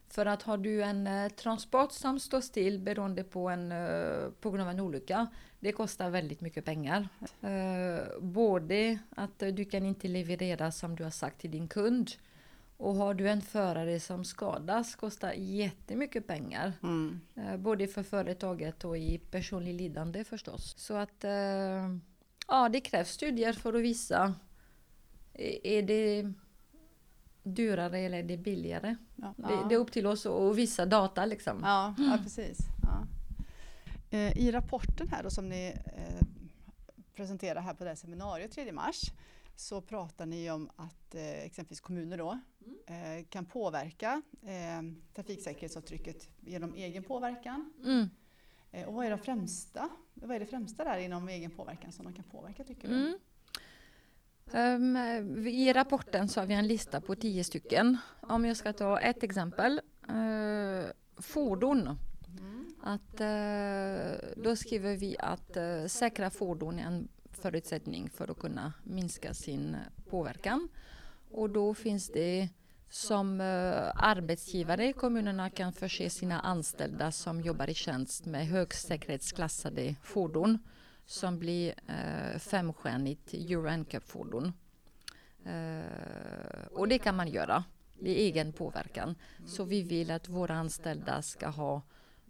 För 0.10 0.26
att 0.26 0.44
har 0.44 0.58
du 0.58 0.84
en 0.84 1.08
eh, 1.08 1.30
transport 1.30 1.92
som 1.92 2.20
står 2.20 2.42
still 2.42 2.80
beroende 2.80 3.24
på, 3.24 3.50
en, 3.50 3.72
eh, 3.72 4.30
på 4.42 4.52
grund 4.52 4.64
av 4.64 4.70
en 4.70 4.80
olycka, 4.80 5.28
det 5.60 5.72
kostar 5.72 6.10
väldigt 6.10 6.42
mycket 6.42 6.66
pengar. 6.66 7.10
Både 8.20 9.00
att 9.10 9.40
du 9.40 9.66
kan 9.66 9.86
inte 9.86 10.08
leverera 10.08 10.72
som 10.72 10.96
du 10.96 11.04
har 11.04 11.12
sagt 11.12 11.42
till 11.42 11.52
din 11.52 11.68
kund 11.68 12.12
och 12.78 12.96
har 12.96 13.14
du 13.14 13.30
en 13.30 13.42
förare 13.42 14.00
som 14.00 14.26
skadas 14.26 14.96
kostar 14.96 15.34
jättemycket 15.34 16.28
pengar. 16.28 16.74
Mm. 16.84 17.20
Eh, 17.36 17.58
Både 17.58 17.88
för 17.88 18.04
företaget 18.04 18.84
och 18.84 18.98
i 18.98 19.18
personlig 19.18 19.74
lidande 19.74 20.24
förstås. 20.24 20.76
Så 20.78 20.94
att 20.94 21.24
eh, 21.24 21.96
ja, 22.48 22.70
det 22.72 22.82
krävs 22.82 23.10
studier 23.12 23.54
för 23.54 23.74
att 23.74 23.82
visa. 23.82 24.34
Är 25.34 25.66
är 25.68 25.82
det 25.84 26.34
dyrare 27.44 28.00
eller 28.00 28.18
är 28.18 28.24
det 28.24 28.38
billigare? 28.38 28.96
Ja, 29.16 29.34
Det, 29.38 29.70
det 29.70 29.76
är 29.76 29.80
upp 29.80 29.92
till 29.92 30.08
oss 30.08 30.26
att 30.26 30.56
visa 30.56 30.86
data 30.86 31.26
liksom. 31.26 31.60
Ja, 31.64 31.96
ja 31.98 32.20
precis. 32.24 32.58
Ja. 32.84 33.08
Eh, 34.18 34.38
I 34.38 34.52
rapporten 34.52 35.08
här 35.08 35.24
då 35.24 35.30
som 35.30 35.50
ni 35.50 35.74
eh, 35.86 36.28
presenterar 37.16 37.62
här 37.62 37.74
på 37.74 37.84
det 37.84 37.90
här 37.90 37.96
seminariet 37.96 38.52
3 38.52 38.72
mars 38.72 39.02
så 39.56 39.82
pratar 39.82 40.26
ni 40.26 40.52
om 40.52 40.70
att 40.76 41.16
eh, 41.16 41.44
exempelvis 41.46 41.80
kommuner 41.80 42.18
då 42.18 42.40
eh, 42.88 43.26
kan 43.30 43.46
påverka 43.46 44.22
eh, 44.42 44.82
trafiksäkerhetsavtrycket 45.14 46.30
genom 46.40 46.74
egen 46.74 47.04
påverkan. 47.04 47.74
Mm. 47.84 48.10
Eh, 48.72 48.88
och 48.88 48.94
vad 48.94 49.06
är 49.06 49.10
det 49.10 49.18
främsta? 49.18 49.90
Vad 50.14 50.36
är 50.36 50.40
det 50.40 50.46
främsta 50.46 50.84
där 50.84 50.98
inom 50.98 51.30
egen 51.30 51.52
påverkan 51.52 51.92
som 51.92 52.06
de 52.06 52.14
kan 52.14 52.24
påverka 52.24 52.64
tycker 52.64 52.88
du? 52.88 52.96
Mm. 52.96 53.18
Ehm, 54.54 55.48
I 55.48 55.74
rapporten 55.74 56.30
så 56.30 56.40
har 56.40 56.48
vi 56.48 56.54
en 56.54 56.68
lista 56.68 57.02
på 57.02 57.16
tio 57.16 57.44
stycken. 57.44 57.98
Om 58.22 58.46
jag 58.46 58.58
ska 58.58 58.74
ta 58.74 59.00
ett 59.00 59.24
exempel. 59.24 59.82
eh, 60.10 60.92
fordon. 61.18 61.98
Att, 62.82 63.22
eh, 63.22 64.34
då 64.44 64.56
skriver 64.56 64.96
vi 64.96 65.16
att 65.20 65.58
eh, 65.58 65.86
säkra 65.86 66.30
fordon 66.30 66.80
är 66.80 66.84
en 66.84 67.08
förutsättning 67.32 68.10
för 68.10 68.32
att 68.32 68.40
kunna 68.40 68.74
minska 68.84 69.34
sin 69.34 69.78
påverkan. 70.10 70.70
Och 71.38 71.50
då 71.50 71.74
finns 71.74 72.10
det 72.10 72.50
som 72.90 73.42
eh, 73.42 73.92
arbetsgivare 73.96 74.94
kommunerna 74.94 75.50
kan 75.50 75.74
förse 75.74 76.10
sina 76.10 76.40
anställda 76.40 77.12
som 77.12 77.42
jobbar 77.42 77.70
i 77.70 77.74
tjänst 77.74 78.26
med 78.26 78.48
högsäkerhetsklassade 78.48 79.96
fordon 80.04 80.58
som 81.06 81.40
blir 81.40 81.74
eh, 81.88 82.40
femstjärnigt 82.40 83.34
Euro 83.34 83.78
NCAP-fordon. 83.78 84.54
Eh, 85.46 86.68
och 86.72 86.88
det 86.88 86.98
kan 86.98 87.16
man 87.16 87.28
göra. 87.28 87.64
Det 88.00 88.10
är 88.10 88.16
egen 88.16 88.54
påverkan. 88.54 89.16
Så 89.46 89.64
vi 89.64 89.84
vill 89.84 90.12
att 90.12 90.30
våra 90.30 90.56
anställda 90.56 91.22
ska 91.22 91.48
ha 91.48 91.82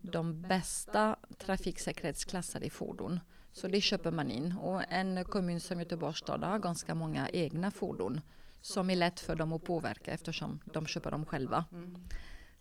de 0.02 0.42
bästa 0.42 1.16
trafiksäkerhetsklassade 1.38 2.70
fordon. 2.70 3.20
Så 3.52 3.68
det 3.68 3.82
köper 3.82 4.12
man 4.12 4.32
in. 4.32 4.52
Och 4.58 4.84
en 4.90 5.26
kommun 5.26 5.60
som 5.60 5.80
Göteborgs 5.80 6.18
stad 6.18 6.44
har 6.44 6.60
ganska 6.60 6.96
många 6.96 7.30
egna 7.30 7.72
fordon 7.72 8.22
som 8.68 8.90
är 8.90 8.96
lätt 8.96 9.20
för 9.20 9.36
dem 9.36 9.54
att 9.54 9.64
påverka 9.64 10.12
eftersom 10.12 10.60
de 10.66 10.86
köper 10.86 11.12
dem 11.12 11.26
själva. 11.26 11.66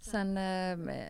Sen 0.00 0.36
eh, 0.36 1.08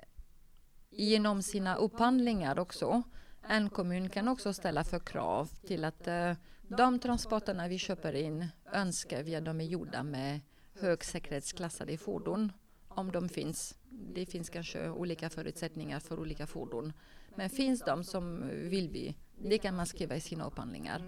genom 0.90 1.42
sina 1.42 1.76
upphandlingar 1.76 2.58
också. 2.58 3.02
En 3.48 3.70
kommun 3.70 4.08
kan 4.08 4.28
också 4.28 4.52
ställa 4.52 4.84
för 4.84 4.98
krav 4.98 5.50
till 5.66 5.84
att 5.84 6.06
eh, 6.06 6.32
de 6.68 6.98
transporterna 6.98 7.68
vi 7.68 7.78
köper 7.78 8.12
in 8.12 8.46
önskar 8.72 9.22
vi 9.22 9.36
att 9.36 9.44
de 9.44 9.60
är 9.60 9.64
gjorda 9.64 10.02
med 10.02 10.40
högsäkerhetsklassade 10.80 11.96
fordon. 11.98 12.52
Om 12.88 13.12
de 13.12 13.28
finns. 13.28 13.78
Det 13.90 14.26
finns 14.26 14.50
kanske 14.50 14.88
olika 14.88 15.30
förutsättningar 15.30 16.00
för 16.00 16.20
olika 16.20 16.46
fordon. 16.46 16.92
Men 17.34 17.50
finns 17.50 17.80
de 17.80 18.04
som 18.04 18.48
vill 18.48 18.88
vi, 18.88 19.16
det 19.34 19.58
kan 19.58 19.76
man 19.76 19.86
skriva 19.86 20.16
i 20.16 20.20
sina 20.20 20.46
upphandlingar. 20.46 21.02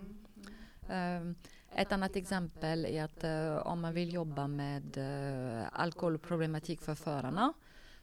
Um, 0.91 1.35
ett 1.75 1.93
annat 1.93 2.17
exempel 2.17 2.85
är 2.85 3.05
att 3.05 3.25
uh, 3.25 3.57
om 3.67 3.81
man 3.81 3.95
vill 3.95 4.13
jobba 4.13 4.47
med 4.47 4.99
uh, 4.99 5.67
alkoholproblematik 5.73 6.83
för 6.83 6.95
förarna 6.95 7.53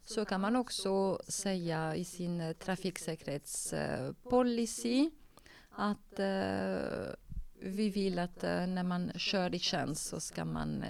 så 0.03 0.25
kan 0.25 0.41
man 0.41 0.55
också 0.55 1.21
säga 1.27 1.95
i 1.95 2.03
sin 2.03 2.55
trafiksäkerhetspolicy 2.59 4.99
eh, 4.99 5.07
att 5.69 6.19
uh, 6.19 7.13
vi 7.59 7.89
vill 7.89 8.19
att 8.19 8.41
när 8.41 8.83
man 8.83 9.11
kör 9.15 9.55
i 9.55 9.59
tjänst 9.59 10.05
så 10.05 10.19
ska 10.19 10.45
man 10.45 10.85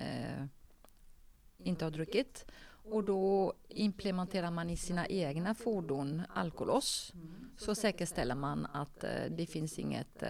inte 1.57 1.85
ha 1.85 1.89
druckit. 1.89 2.45
Och 2.65 3.03
då 3.03 3.53
implementerar 3.69 4.51
man 4.51 4.69
i 4.69 4.77
sina 4.77 5.07
egna 5.07 5.55
fordon 5.55 6.21
alkolås. 6.29 7.13
Så 7.57 7.75
säkerställer 7.75 8.35
man 8.35 8.65
att 8.65 9.05
det 9.29 9.45
finns 9.45 9.79
inget 9.79 10.23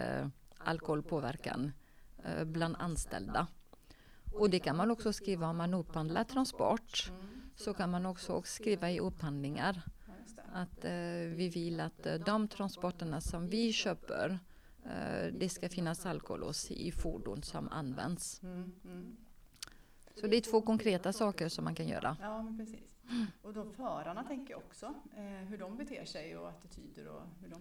alkoholpåverkan 0.58 1.72
bland 2.46 2.76
anställda. 2.80 3.48
Och 4.34 4.50
det 4.50 4.60
kan 4.60 4.76
man 4.76 4.92
också 4.92 5.14
skriva 5.14 5.48
om 5.48 5.58
man 5.58 5.74
upphandlar 5.74 6.24
transport. 6.24 7.12
Så 7.56 7.74
kan 7.74 7.92
man 7.92 8.06
också 8.06 8.42
skriva 8.42 8.92
i 8.92 9.00
upphandlingar 9.00 9.82
att 10.56 10.86
eh, 10.86 10.92
vi 11.36 11.52
vill 11.54 11.80
att 11.80 12.06
eh, 12.06 12.14
de 12.14 12.48
transporterna 12.48 13.22
som 13.22 13.48
vi 13.48 13.74
köper 13.74 14.40
eh, 14.86 15.34
det 15.34 15.50
ska 15.50 15.70
finnas 15.70 16.06
alkolås 16.06 16.72
i 16.72 16.92
fordon 16.92 17.44
som 17.44 17.70
används. 17.70 18.42
Så 20.16 20.28
det 20.28 20.38
är 20.38 20.42
två 20.42 20.62
konkreta 20.62 21.14
saker 21.14 21.50
som 21.50 21.64
man 21.64 21.76
kan 21.76 21.88
göra. 21.88 22.18
Ja, 22.22 22.42
men 22.42 22.58
precis. 22.58 22.96
Och 23.42 23.54
då 23.54 23.72
förarna 23.72 24.24
tänker 24.24 24.54
jag 24.54 24.62
också, 24.68 24.94
eh, 25.18 25.24
hur 25.24 25.58
de 25.58 25.78
beter 25.78 26.06
sig 26.06 26.38
och 26.38 26.50
attityder 26.50 27.08
och 27.08 27.22
hur 27.42 27.50
de... 27.50 27.60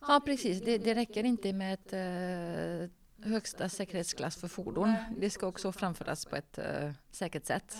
Ja, 0.00 0.20
precis. 0.24 0.62
Det, 0.62 0.78
det 0.78 0.94
räcker 0.94 1.24
inte 1.24 1.52
med 1.52 1.74
ett 1.74 1.92
eh, 1.92 2.90
högsta 3.24 3.68
säkerhetsklass 3.68 4.36
för 4.36 4.48
fordon. 4.48 4.94
Det 5.18 5.30
ska 5.30 5.46
också 5.46 5.72
framföras 5.72 6.26
på 6.26 6.36
ett 6.36 6.58
uh, 6.58 6.90
säkert 7.10 7.46
sätt. 7.46 7.76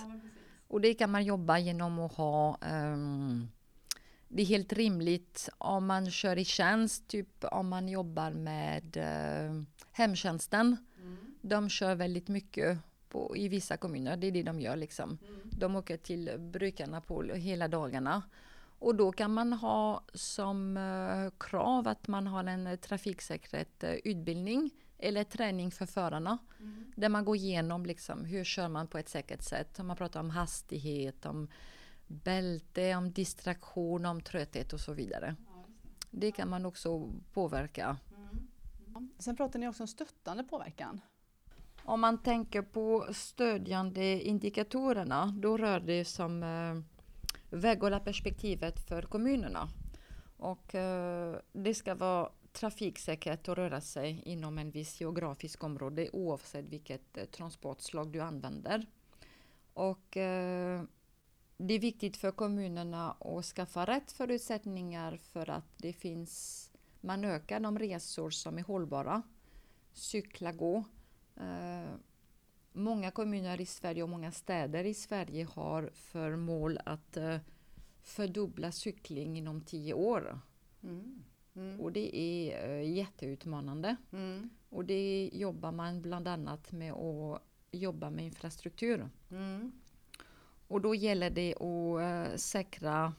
Och 0.69 0.81
det 0.81 0.95
kan 0.95 1.11
man 1.11 1.25
jobba 1.25 1.59
genom 1.59 1.99
att 1.99 2.13
ha 2.13 2.59
um, 2.71 3.49
det 4.35 4.43
är 4.43 4.47
helt 4.47 4.73
rimligt 4.73 5.49
om 5.59 5.87
man 5.87 6.11
kör 6.11 6.39
i 6.39 6.45
tjänst, 6.45 7.09
typ 7.09 7.45
om 7.45 7.69
man 7.69 7.89
jobbar 7.89 8.31
med 8.31 8.97
uh, 8.97 9.63
hemtjänsten. 9.93 10.77
Mm. 11.03 11.17
De 11.41 11.69
kör 11.69 11.95
väldigt 11.95 12.29
mycket 12.29 12.79
på, 13.09 13.37
i 13.37 13.49
vissa 13.49 13.77
kommuner, 13.77 14.17
det 14.17 14.27
är 14.27 14.31
det 14.31 14.43
de 14.43 14.61
gör 14.61 14.77
liksom. 14.77 15.19
Mm. 15.29 15.41
De 15.45 15.77
åker 15.77 15.97
till 15.97 16.31
brukarna 16.39 17.01
på 17.01 17.23
hela 17.23 17.69
dagarna. 17.69 18.23
Och 18.79 18.95
då 18.95 19.13
kan 19.13 19.35
man 19.35 19.53
ha 19.53 20.05
som 20.15 20.77
uh, 20.77 21.31
krav 21.39 21.89
att 21.89 22.09
man 22.09 22.27
har 22.27 22.45
en 22.45 22.79
trafiksäkerhetsutbildning 22.79 24.71
eller 25.03 25.25
träning 25.25 25.71
för 25.71 25.87
förarna. 25.87 26.39
Mm. 26.61 26.93
Där 26.97 27.09
man 27.09 27.25
går 27.25 27.37
igenom 27.37 27.87
liksom, 27.87 28.25
hur 28.25 28.45
kör 28.45 28.69
man 28.69 28.87
på 28.87 28.99
ett 28.99 29.09
säkert 29.09 29.43
sätt. 29.43 29.79
Man 29.79 29.97
pratar 29.97 30.21
om 30.21 30.31
hastighet, 30.31 31.27
om 31.27 31.49
bälte, 32.07 32.95
om 32.95 33.13
distraktion, 33.13 34.07
om 34.07 34.21
trötthet 34.21 34.73
och 34.73 34.81
så 34.81 34.93
vidare. 34.93 35.37
Ja, 35.47 35.65
det. 36.11 36.21
det. 36.21 36.33
kan 36.33 36.49
man 36.49 36.67
också 36.67 37.11
påverka. 37.33 37.97
Mm. 38.17 38.49
Mm. 38.89 39.11
Sen 39.19 39.37
pratar 39.37 39.59
ni 39.59 39.69
också 39.69 39.83
om 39.83 39.87
stöttande 39.87 40.45
påverkan. 40.45 41.01
Om 41.85 42.01
man 42.01 42.23
tänker 42.23 42.63
på 42.63 43.07
stödjande 43.13 44.23
indikatorerna, 44.23 45.27
då 45.27 45.57
rör 45.57 45.81
det 45.81 46.05
sig 46.05 46.25
om 46.25 46.43
eh, 46.43 46.83
väghållarperspektivet 47.51 48.89
för 48.89 49.03
kommunerna. 49.03 49.69
Och 50.37 50.75
eh, 50.75 51.37
det 51.53 51.75
ska 51.75 51.95
vara 51.95 52.29
trafiksäkerhet 52.53 53.49
att 53.49 53.59
röra 53.59 53.81
sig 53.81 54.23
inom 54.25 54.59
en 54.59 54.71
viss 54.71 55.01
geografisk 55.01 55.65
område 55.65 56.11
oavsett 56.13 56.65
vilket 56.65 57.17
eh, 57.17 57.25
transportslag 57.25 58.13
du 58.13 58.21
använder. 58.21 58.87
Och 59.75 60.17
eh, 60.17 60.83
det 61.57 61.75
är 61.75 61.79
viktigt 61.79 62.17
för 62.17 62.31
kommunerna 62.31 63.13
att 63.13 63.45
skaffa 63.45 63.87
rätt 63.87 64.13
förutsättningar 64.13 65.17
för 65.17 65.51
att 65.51 65.79
det 65.79 65.93
finns, 65.93 66.71
man 67.01 67.25
ökar 67.25 67.61
de 67.61 67.79
resor 67.79 68.31
som 68.31 68.59
är 68.59 68.63
hållbara. 68.63 69.23
Cykla, 69.93 70.53
gå. 70.53 70.85
Eh, 71.37 71.95
många 72.73 73.11
kommuner 73.11 73.61
i 73.61 73.67
Sverige 73.67 74.03
och 74.03 74.09
många 74.09 74.33
städer 74.33 74.85
i 74.85 74.95
Sverige 74.95 75.45
har 75.55 75.91
för 75.95 76.37
mål 76.37 76.79
att 76.85 77.17
eh, 77.17 77.39
fördubbla 78.03 78.73
cykling 78.73 79.39
inom 79.39 79.61
tio 79.61 79.95
år. 79.95 80.41
Mm. 80.83 81.25
Mm. 81.55 81.81
Och 81.81 81.93
det 81.93 82.17
är 82.17 82.69
uh, 82.69 82.91
jätteutmanande. 82.91 83.97
Mm. 84.13 84.51
Och 84.69 84.85
det 84.85 85.31
jobbar 85.33 85.73
man 85.73 86.03
bland 86.03 86.29
annat 86.29 86.73
med 86.73 86.93
att 86.93 87.43
jobba 87.71 88.11
med 88.11 88.25
infrastruktur. 88.25 89.09
Mm. 89.31 89.73
Och 90.69 90.81
då 90.81 90.95
gäller 90.95 91.31
det 91.31 91.55
att 91.55 92.31
uh, 92.31 92.37
säkra 92.37 93.15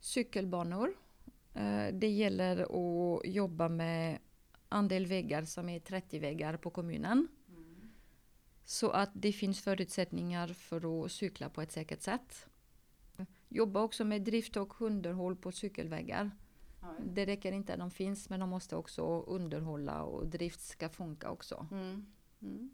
cykelbanor. 0.00 0.94
Uh, 1.56 1.86
det 1.92 2.08
gäller 2.08 2.56
att 2.56 3.26
jobba 3.26 3.68
med 3.68 4.18
andel 4.68 5.06
vägar 5.06 5.44
som 5.44 5.68
är 5.68 5.80
30 5.80 6.18
vägar 6.18 6.56
på 6.56 6.70
kommunen. 6.70 7.28
Mm. 7.48 7.92
Så 8.64 8.90
att 8.90 9.10
det 9.12 9.32
finns 9.32 9.60
förutsättningar 9.60 10.48
för 10.48 11.04
att 11.04 11.12
cykla 11.12 11.48
på 11.48 11.62
ett 11.62 11.72
säkert 11.72 12.02
sätt. 12.02 12.46
Jobba 13.48 13.80
också 13.80 14.04
med 14.04 14.22
drift 14.22 14.56
och 14.56 14.82
underhåll 14.82 15.36
på 15.36 15.52
cykelvägar. 15.52 16.30
Det 17.14 17.26
räcker 17.26 17.52
inte 17.52 17.72
att 17.72 17.78
de 17.78 17.90
finns 17.90 18.30
men 18.30 18.40
de 18.40 18.48
måste 18.48 18.76
också 18.76 19.20
underhålla 19.20 20.02
och 20.02 20.26
drift 20.26 20.60
ska 20.60 20.88
funka 20.88 21.30
också. 21.30 21.66
Mm. 21.70 22.06
Mm. 22.42 22.70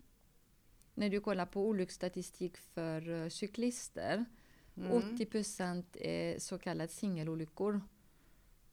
När 0.95 1.11
du 1.11 1.21
kollar 1.21 1.47
på 1.47 1.67
olycksstatistik 1.67 2.57
för 2.57 3.09
uh, 3.09 3.29
cyklister, 3.29 4.25
mm. 4.77 4.93
80 5.15 5.27
procent 5.27 5.97
är 5.97 6.39
så 6.39 6.59
kallade 6.59 6.89
singelolyckor. 6.89 7.81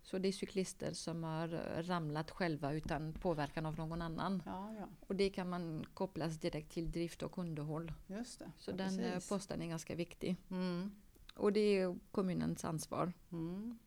Så 0.01 0.17
det 0.17 0.27
är 0.27 0.31
cyklister 0.31 0.93
som 0.93 1.23
har 1.23 1.47
ramlat 1.83 2.31
själva 2.31 2.73
utan 2.73 3.13
påverkan 3.13 3.65
av 3.65 3.77
någon 3.77 4.01
annan. 4.01 4.43
Ja, 4.45 4.73
ja. 4.79 4.87
Och 5.07 5.15
det 5.15 5.29
kan 5.29 5.49
man 5.49 5.85
kopplas 5.93 6.37
direkt 6.37 6.71
till 6.71 6.91
drift 6.91 7.23
och 7.23 7.37
underhåll. 7.37 7.93
Just 8.07 8.39
det. 8.39 8.51
Så 8.57 8.71
ja, 8.71 8.75
den 8.75 8.99
eh, 8.99 9.13
precis. 9.13 9.29
posten 9.29 9.61
är 9.61 9.67
ganska 9.67 9.95
viktig. 9.95 10.35
Mm. 10.49 10.91
Och 11.35 11.53
det 11.53 11.59
är 11.59 11.95
kommunens 12.11 12.65
ansvar. 12.65 13.13
Mm. 13.31 13.77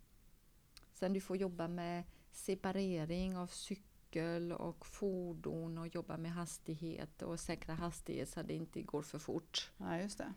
Sen 1.00 1.12
du 1.12 1.20
får 1.20 1.36
jobba 1.36 1.68
med 1.68 2.04
separering 2.32 3.36
av 3.36 3.46
cykel 3.46 4.52
och 4.52 4.86
fordon 4.86 5.78
och 5.78 5.94
jobba 5.94 6.16
med 6.16 6.32
hastighet 6.32 7.22
och 7.22 7.40
säkra 7.40 7.74
hastighet 7.74 8.28
så 8.28 8.40
att 8.40 8.48
det 8.48 8.54
inte 8.54 8.82
går 8.82 9.02
för 9.02 9.18
fort. 9.18 9.70
Ja, 9.76 9.98
just 9.98 10.18
det. 10.18 10.32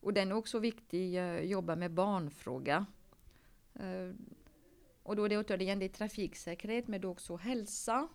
Och 0.00 0.12
den 0.12 0.30
är 0.30 0.34
också 0.34 0.58
viktig, 0.58 1.18
uh, 1.18 1.40
jobba 1.40 1.76
med 1.76 1.92
barnfråga. 1.92 2.86
Uh, 3.80 4.14
och 5.02 5.16
då 5.16 5.24
är 5.24 5.28
det 5.28 5.38
återigen 5.38 5.78
det 5.78 5.84
är 5.84 5.88
trafiksäkerhet 5.88 6.88
men 6.88 7.04
också 7.04 7.36
hälsa. 7.36 8.08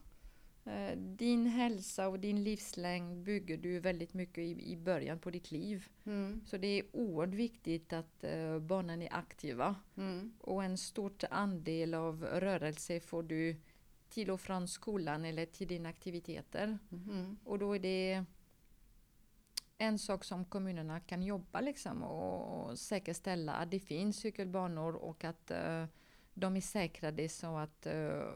Uh, 0.67 0.97
din 0.97 1.45
hälsa 1.45 2.07
och 2.07 2.19
din 2.19 2.43
livslängd 2.43 3.23
bygger 3.23 3.57
du 3.57 3.79
väldigt 3.79 4.13
mycket 4.13 4.37
i, 4.37 4.71
i 4.71 4.77
början 4.77 5.19
på 5.19 5.29
ditt 5.29 5.51
liv. 5.51 5.87
Mm. 6.05 6.41
Så 6.45 6.57
det 6.57 6.67
är 6.67 6.95
oerhört 6.95 7.35
viktigt 7.35 7.93
att 7.93 8.23
uh, 8.23 8.59
barnen 8.59 9.01
är 9.01 9.13
aktiva. 9.13 9.75
Mm. 9.97 10.33
Och 10.39 10.63
en 10.63 10.77
stor 10.77 11.13
andel 11.29 11.93
av 11.93 12.23
rörelse 12.23 12.99
får 12.99 13.23
du 13.23 13.55
till 14.09 14.31
och 14.31 14.41
från 14.41 14.67
skolan 14.67 15.25
eller 15.25 15.45
till 15.45 15.67
dina 15.67 15.89
aktiviteter. 15.89 16.77
Mm. 16.91 17.37
Och 17.43 17.59
då 17.59 17.75
är 17.75 17.79
det 17.79 18.25
en 19.77 19.99
sak 19.99 20.23
som 20.23 20.45
kommunerna 20.45 20.99
kan 20.99 21.23
jobba 21.23 21.61
liksom 21.61 22.03
och 22.03 22.79
säkerställa 22.79 23.53
att 23.53 23.71
det 23.71 23.79
finns 23.79 24.17
cykelbanor 24.17 24.95
och 24.95 25.23
att 25.23 25.51
uh, 25.51 25.85
de 26.33 26.55
är 26.57 26.61
säkrade 26.61 27.29
så 27.29 27.57
att 27.57 27.87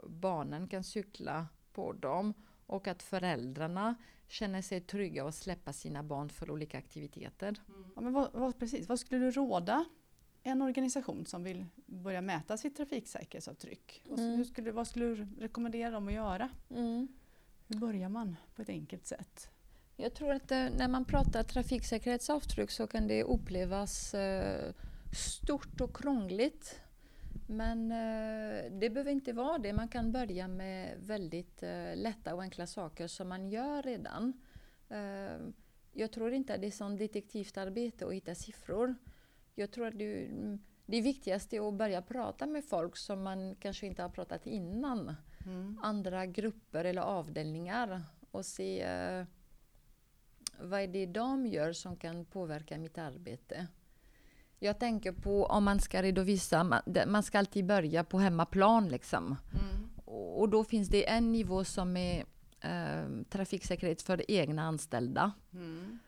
barnen 0.07 0.67
kan 0.67 0.83
cykla 0.83 1.47
på 1.75 1.93
dem 1.93 2.33
och 2.65 2.87
att 2.87 3.03
föräldrarna 3.03 3.95
känner 4.27 4.61
sig 4.61 4.81
trygga 4.81 5.25
och 5.25 5.33
släppa 5.33 5.73
sina 5.73 6.03
barn 6.03 6.29
för 6.29 6.51
olika 6.51 6.77
aktiviteter. 6.77 7.55
Mm. 7.67 7.91
Ja, 7.95 8.01
men 8.01 8.13
vad, 8.13 8.33
vad, 8.33 8.59
precis, 8.59 8.89
vad 8.89 8.99
skulle 8.99 9.25
du 9.25 9.31
råda 9.31 9.85
en 10.43 10.61
organisation 10.61 11.25
som 11.25 11.43
vill 11.43 11.65
börja 11.85 12.21
mäta 12.21 12.57
sitt 12.57 12.77
trafiksäkerhetsavtryck? 12.77 14.03
Mm. 14.09 14.37
Hur 14.37 14.43
skulle, 14.43 14.71
vad 14.71 14.87
skulle 14.87 15.05
du 15.05 15.27
rekommendera 15.39 15.91
dem 15.91 16.07
att 16.07 16.13
göra? 16.13 16.49
Mm. 16.69 17.07
Hur 17.67 17.79
börjar 17.79 18.09
man 18.09 18.35
på 18.55 18.61
ett 18.61 18.69
enkelt 18.69 19.05
sätt? 19.05 19.49
Jag 19.95 20.13
tror 20.13 20.31
att 20.31 20.51
eh, 20.51 20.67
när 20.77 20.87
man 20.87 21.05
pratar 21.05 21.43
trafiksäkerhetsavtryck 21.43 22.71
så 22.71 22.87
kan 22.87 23.07
det 23.07 23.23
upplevas 23.23 24.13
eh, 24.13 24.73
stort 25.13 25.81
och 25.81 25.95
krångligt. 25.95 26.81
Men 27.47 27.91
eh, 27.91 28.71
det 28.71 28.89
behöver 28.89 29.11
inte 29.11 29.33
vara 29.33 29.57
det. 29.57 29.73
Man 29.73 29.87
kan 29.87 30.11
börja 30.11 30.47
med 30.47 30.97
väldigt 30.99 31.63
lätta 31.95 32.35
och 32.35 32.41
enkla 32.41 32.67
saker 32.67 33.07
som 33.07 33.29
man 33.29 33.49
gör 33.49 33.81
redan. 33.81 34.33
Jag 35.91 36.11
tror 36.11 36.33
inte 36.33 36.53
att 36.53 36.61
det 36.61 36.67
är 36.67 36.71
sånt 36.71 36.99
detektivt 36.99 37.57
arbete 37.57 38.05
att 38.05 38.13
hitta 38.13 38.35
siffror. 38.35 38.95
Jag 39.55 39.71
tror 39.71 39.87
att 39.87 39.97
det, 39.97 40.27
det 40.85 41.01
viktigaste 41.01 41.55
är 41.55 41.67
att 41.67 41.73
börja 41.73 42.01
prata 42.01 42.45
med 42.45 42.65
folk 42.65 42.97
som 42.97 43.23
man 43.23 43.55
kanske 43.55 43.87
inte 43.87 44.01
har 44.01 44.09
pratat 44.09 44.47
innan. 44.47 45.15
Mm. 45.45 45.79
Andra 45.83 46.25
grupper 46.25 46.85
eller 46.85 47.01
avdelningar 47.01 48.01
och 48.31 48.45
se 48.45 48.85
vad 50.59 50.81
är 50.81 50.87
det 50.87 51.05
de 51.05 51.45
gör 51.45 51.73
som 51.73 51.95
kan 51.95 52.25
påverka 52.25 52.77
mitt 52.77 52.97
arbete? 52.97 53.67
Jag 54.59 54.79
tänker 54.79 55.11
på 55.11 55.45
om 55.45 55.63
man 55.63 55.79
ska 55.79 56.01
redovisa, 56.01 56.81
man 57.07 57.23
ska 57.23 57.39
alltid 57.39 57.65
börja 57.65 58.03
på 58.03 58.19
hemmaplan 58.19 58.89
liksom. 58.89 59.25
Mm. 59.25 59.89
Och 60.05 60.49
då 60.49 60.63
finns 60.63 60.89
det 60.89 61.09
en 61.09 61.31
nivå 61.31 61.63
som 61.63 61.97
är 61.97 62.25
eh, 62.61 63.23
trafiksäkerhet 63.29 64.01
för 64.01 64.31
egna 64.31 64.63
anställda. 64.63 65.31
Mm. 65.53 65.99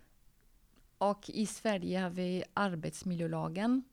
Och 0.98 1.30
i 1.30 1.46
Sverige 1.46 2.00
har 2.00 2.10
vi 2.10 2.44
arbetsmiljölagen. 2.54 3.84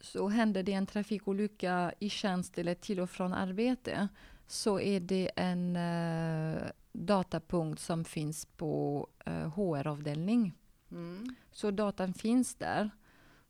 Så 0.00 0.28
händer 0.28 0.62
det 0.62 0.72
en 0.72 0.86
trafikolycka 0.86 1.92
i 1.98 2.10
tjänst 2.10 2.58
eller 2.58 2.74
till 2.74 3.00
och 3.00 3.10
från 3.10 3.32
arbete 3.32 4.08
så 4.46 4.80
är 4.80 5.00
det 5.00 5.30
en 5.36 5.76
eh, 5.76 6.62
datapunkt 6.92 7.80
som 7.80 8.04
finns 8.04 8.44
på 8.44 9.06
eh, 9.24 9.48
HR-avdelning. 9.48 10.54
Mm. 10.90 11.34
Så 11.52 11.70
datan 11.70 12.14
finns 12.14 12.54
där. 12.54 12.90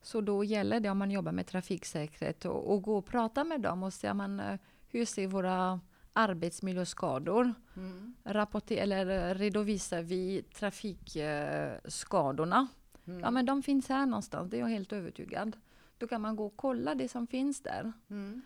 Så 0.02 0.20
då 0.20 0.44
gäller 0.44 0.80
det 0.80 0.90
om 0.90 0.98
man 0.98 1.10
jobbar 1.10 1.32
med 1.32 1.46
trafiksäkerhet 1.46 2.44
och, 2.44 2.72
och 2.72 2.82
gå 2.82 2.98
och 2.98 3.06
prata 3.06 3.44
med 3.44 3.60
dem 3.60 3.82
och 3.82 3.92
se 3.92 4.14
man, 4.14 4.40
eh, 4.40 4.58
hur 4.88 5.04
ser 5.04 5.26
våra 5.26 5.80
arbetsmiljöskador? 6.12 7.54
Mm. 7.76 8.14
Rapporter, 8.24 8.76
eller 8.76 9.34
redovisar 9.34 10.02
vi 10.02 10.42
trafikskadorna? 10.42 12.66
Mm. 13.06 13.20
Ja 13.20 13.30
men 13.30 13.46
de 13.46 13.62
finns 13.62 13.88
här 13.88 14.06
någonstans, 14.06 14.50
det 14.50 14.56
är 14.56 14.60
jag 14.60 14.68
helt 14.68 14.92
övertygad. 14.92 15.56
Då 15.98 16.06
kan 16.06 16.20
man 16.20 16.36
gå 16.36 16.46
och 16.46 16.56
kolla 16.56 16.94
det 16.94 17.08
som 17.08 17.26
finns 17.26 17.62
där. 17.62 17.92
Mm. 18.10 18.42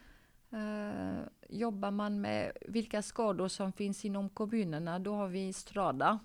Uh, 0.54 1.20
jobbar 1.48 1.90
man 1.90 2.20
med 2.20 2.52
vilka 2.60 3.02
skador 3.02 3.48
som 3.48 3.72
finns 3.72 4.04
inom 4.04 4.28
kommunerna, 4.28 4.98
då 4.98 5.14
har 5.14 5.28
vi 5.28 5.52
Strada, 5.52 6.18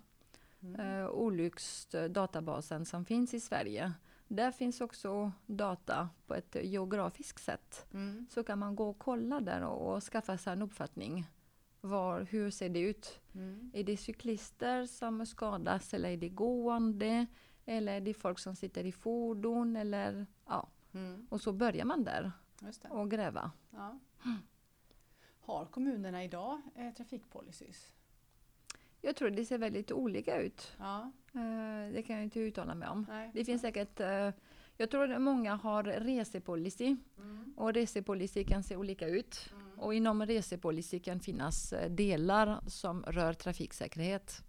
mm. 0.61 0.81
uh, 0.81 1.09
olycksdatabasen 1.09 2.85
som 2.85 3.05
finns 3.05 3.33
i 3.33 3.39
Sverige. 3.39 3.93
Där 4.27 4.51
finns 4.51 4.81
också 4.81 5.31
data 5.45 6.09
på 6.27 6.35
ett 6.35 6.55
geografiskt 6.61 7.43
sätt. 7.43 7.85
Mm. 7.93 8.27
Så 8.29 8.43
kan 8.43 8.59
man 8.59 8.75
gå 8.75 8.89
och 8.89 8.99
kolla 8.99 9.41
där 9.41 9.61
och, 9.61 9.95
och 9.95 10.03
skaffa 10.03 10.37
sig 10.37 10.53
en 10.53 10.61
uppfattning. 10.61 11.27
Var, 11.81 12.21
hur 12.21 12.49
ser 12.49 12.69
det 12.69 12.79
ut? 12.79 13.19
Mm. 13.33 13.71
Är 13.73 13.83
det 13.83 13.97
cyklister 13.97 14.85
som 14.85 15.25
skadas 15.25 15.93
eller 15.93 16.09
är 16.09 16.17
det 16.17 16.29
gående? 16.29 17.25
Eller 17.65 17.93
är 17.93 18.01
det 18.01 18.13
folk 18.13 18.39
som 18.39 18.55
sitter 18.55 18.83
i 18.83 18.91
fordon? 18.91 19.75
Eller, 19.75 20.25
ja. 20.45 20.69
Mm. 20.91 21.27
Och 21.29 21.41
så 21.41 21.53
börjar 21.53 21.85
man 21.85 22.03
där 22.03 22.31
och 22.89 23.11
gräva. 23.11 23.51
Ja. 23.71 23.99
Har 25.39 25.65
kommunerna 25.65 26.23
idag 26.23 26.61
eh, 26.75 26.93
trafikpolicys? 26.93 27.93
Jag 29.01 29.15
tror 29.15 29.29
det 29.29 29.45
ser 29.45 29.57
väldigt 29.57 29.91
olika 29.91 30.41
ut. 30.41 30.75
Ja. 30.79 31.11
Eh, 31.37 31.93
det 31.93 32.03
kan 32.03 32.15
jag 32.15 32.23
inte 32.23 32.39
uttala 32.39 32.75
mig 32.75 32.87
om. 32.89 33.05
Nej. 33.09 33.31
Det 33.33 33.45
finns 33.45 33.61
säkert 33.61 33.99
eh, 33.99 34.29
jag 34.77 34.91
tror 34.91 35.11
att 35.11 35.21
många 35.21 35.55
har 35.55 35.83
resepolicy 35.83 36.95
mm. 37.17 37.53
och 37.57 37.73
resepolicy 37.73 38.43
kan 38.43 38.63
se 38.63 38.75
olika 38.75 39.07
ut. 39.07 39.49
Mm. 39.51 39.79
Och 39.79 39.93
inom 39.93 40.25
resepolicy 40.25 40.99
kan 40.99 41.19
finnas 41.19 41.73
eh, 41.73 41.91
delar 41.91 42.59
som 42.67 43.03
rör 43.03 43.33
trafiksäkerhet. 43.33 44.43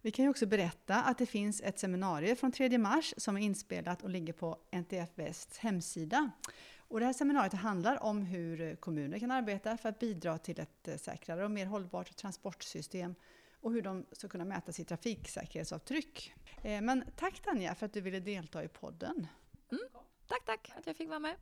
Vi 0.00 0.10
kan 0.10 0.24
ju 0.24 0.28
också 0.30 0.46
berätta 0.46 1.02
att 1.02 1.18
det 1.18 1.26
finns 1.26 1.60
ett 1.60 1.78
seminarium 1.78 2.36
från 2.36 2.52
3 2.52 2.78
mars 2.78 3.14
som 3.16 3.36
är 3.36 3.40
inspelat 3.40 4.02
och 4.02 4.10
ligger 4.10 4.32
på 4.32 4.58
NTF 4.70 5.10
Västs 5.14 5.58
hemsida. 5.58 6.30
Och 6.78 7.00
det 7.00 7.06
här 7.06 7.12
seminariet 7.12 7.52
handlar 7.52 8.02
om 8.02 8.22
hur 8.22 8.76
kommuner 8.76 9.18
kan 9.18 9.30
arbeta 9.30 9.76
för 9.76 9.88
att 9.88 9.98
bidra 9.98 10.38
till 10.38 10.60
ett 10.60 11.00
säkrare 11.00 11.44
och 11.44 11.50
mer 11.50 11.66
hållbart 11.66 12.16
transportsystem 12.16 13.14
och 13.64 13.72
hur 13.72 13.82
de 13.82 14.06
ska 14.12 14.28
kunna 14.28 14.44
mäta 14.44 14.72
sitt 14.72 14.88
trafiksäkerhetsavtryck. 14.88 16.34
Eh, 16.62 16.80
men 16.80 17.04
tack 17.16 17.40
Tanja 17.40 17.74
för 17.74 17.86
att 17.86 17.92
du 17.92 18.00
ville 18.00 18.20
delta 18.20 18.64
i 18.64 18.68
podden. 18.68 19.26
Mm. 19.72 19.84
Tack, 20.26 20.44
tack 20.44 20.72
att 20.76 20.86
jag 20.86 20.96
fick 20.96 21.08
vara 21.08 21.18
med. 21.18 21.34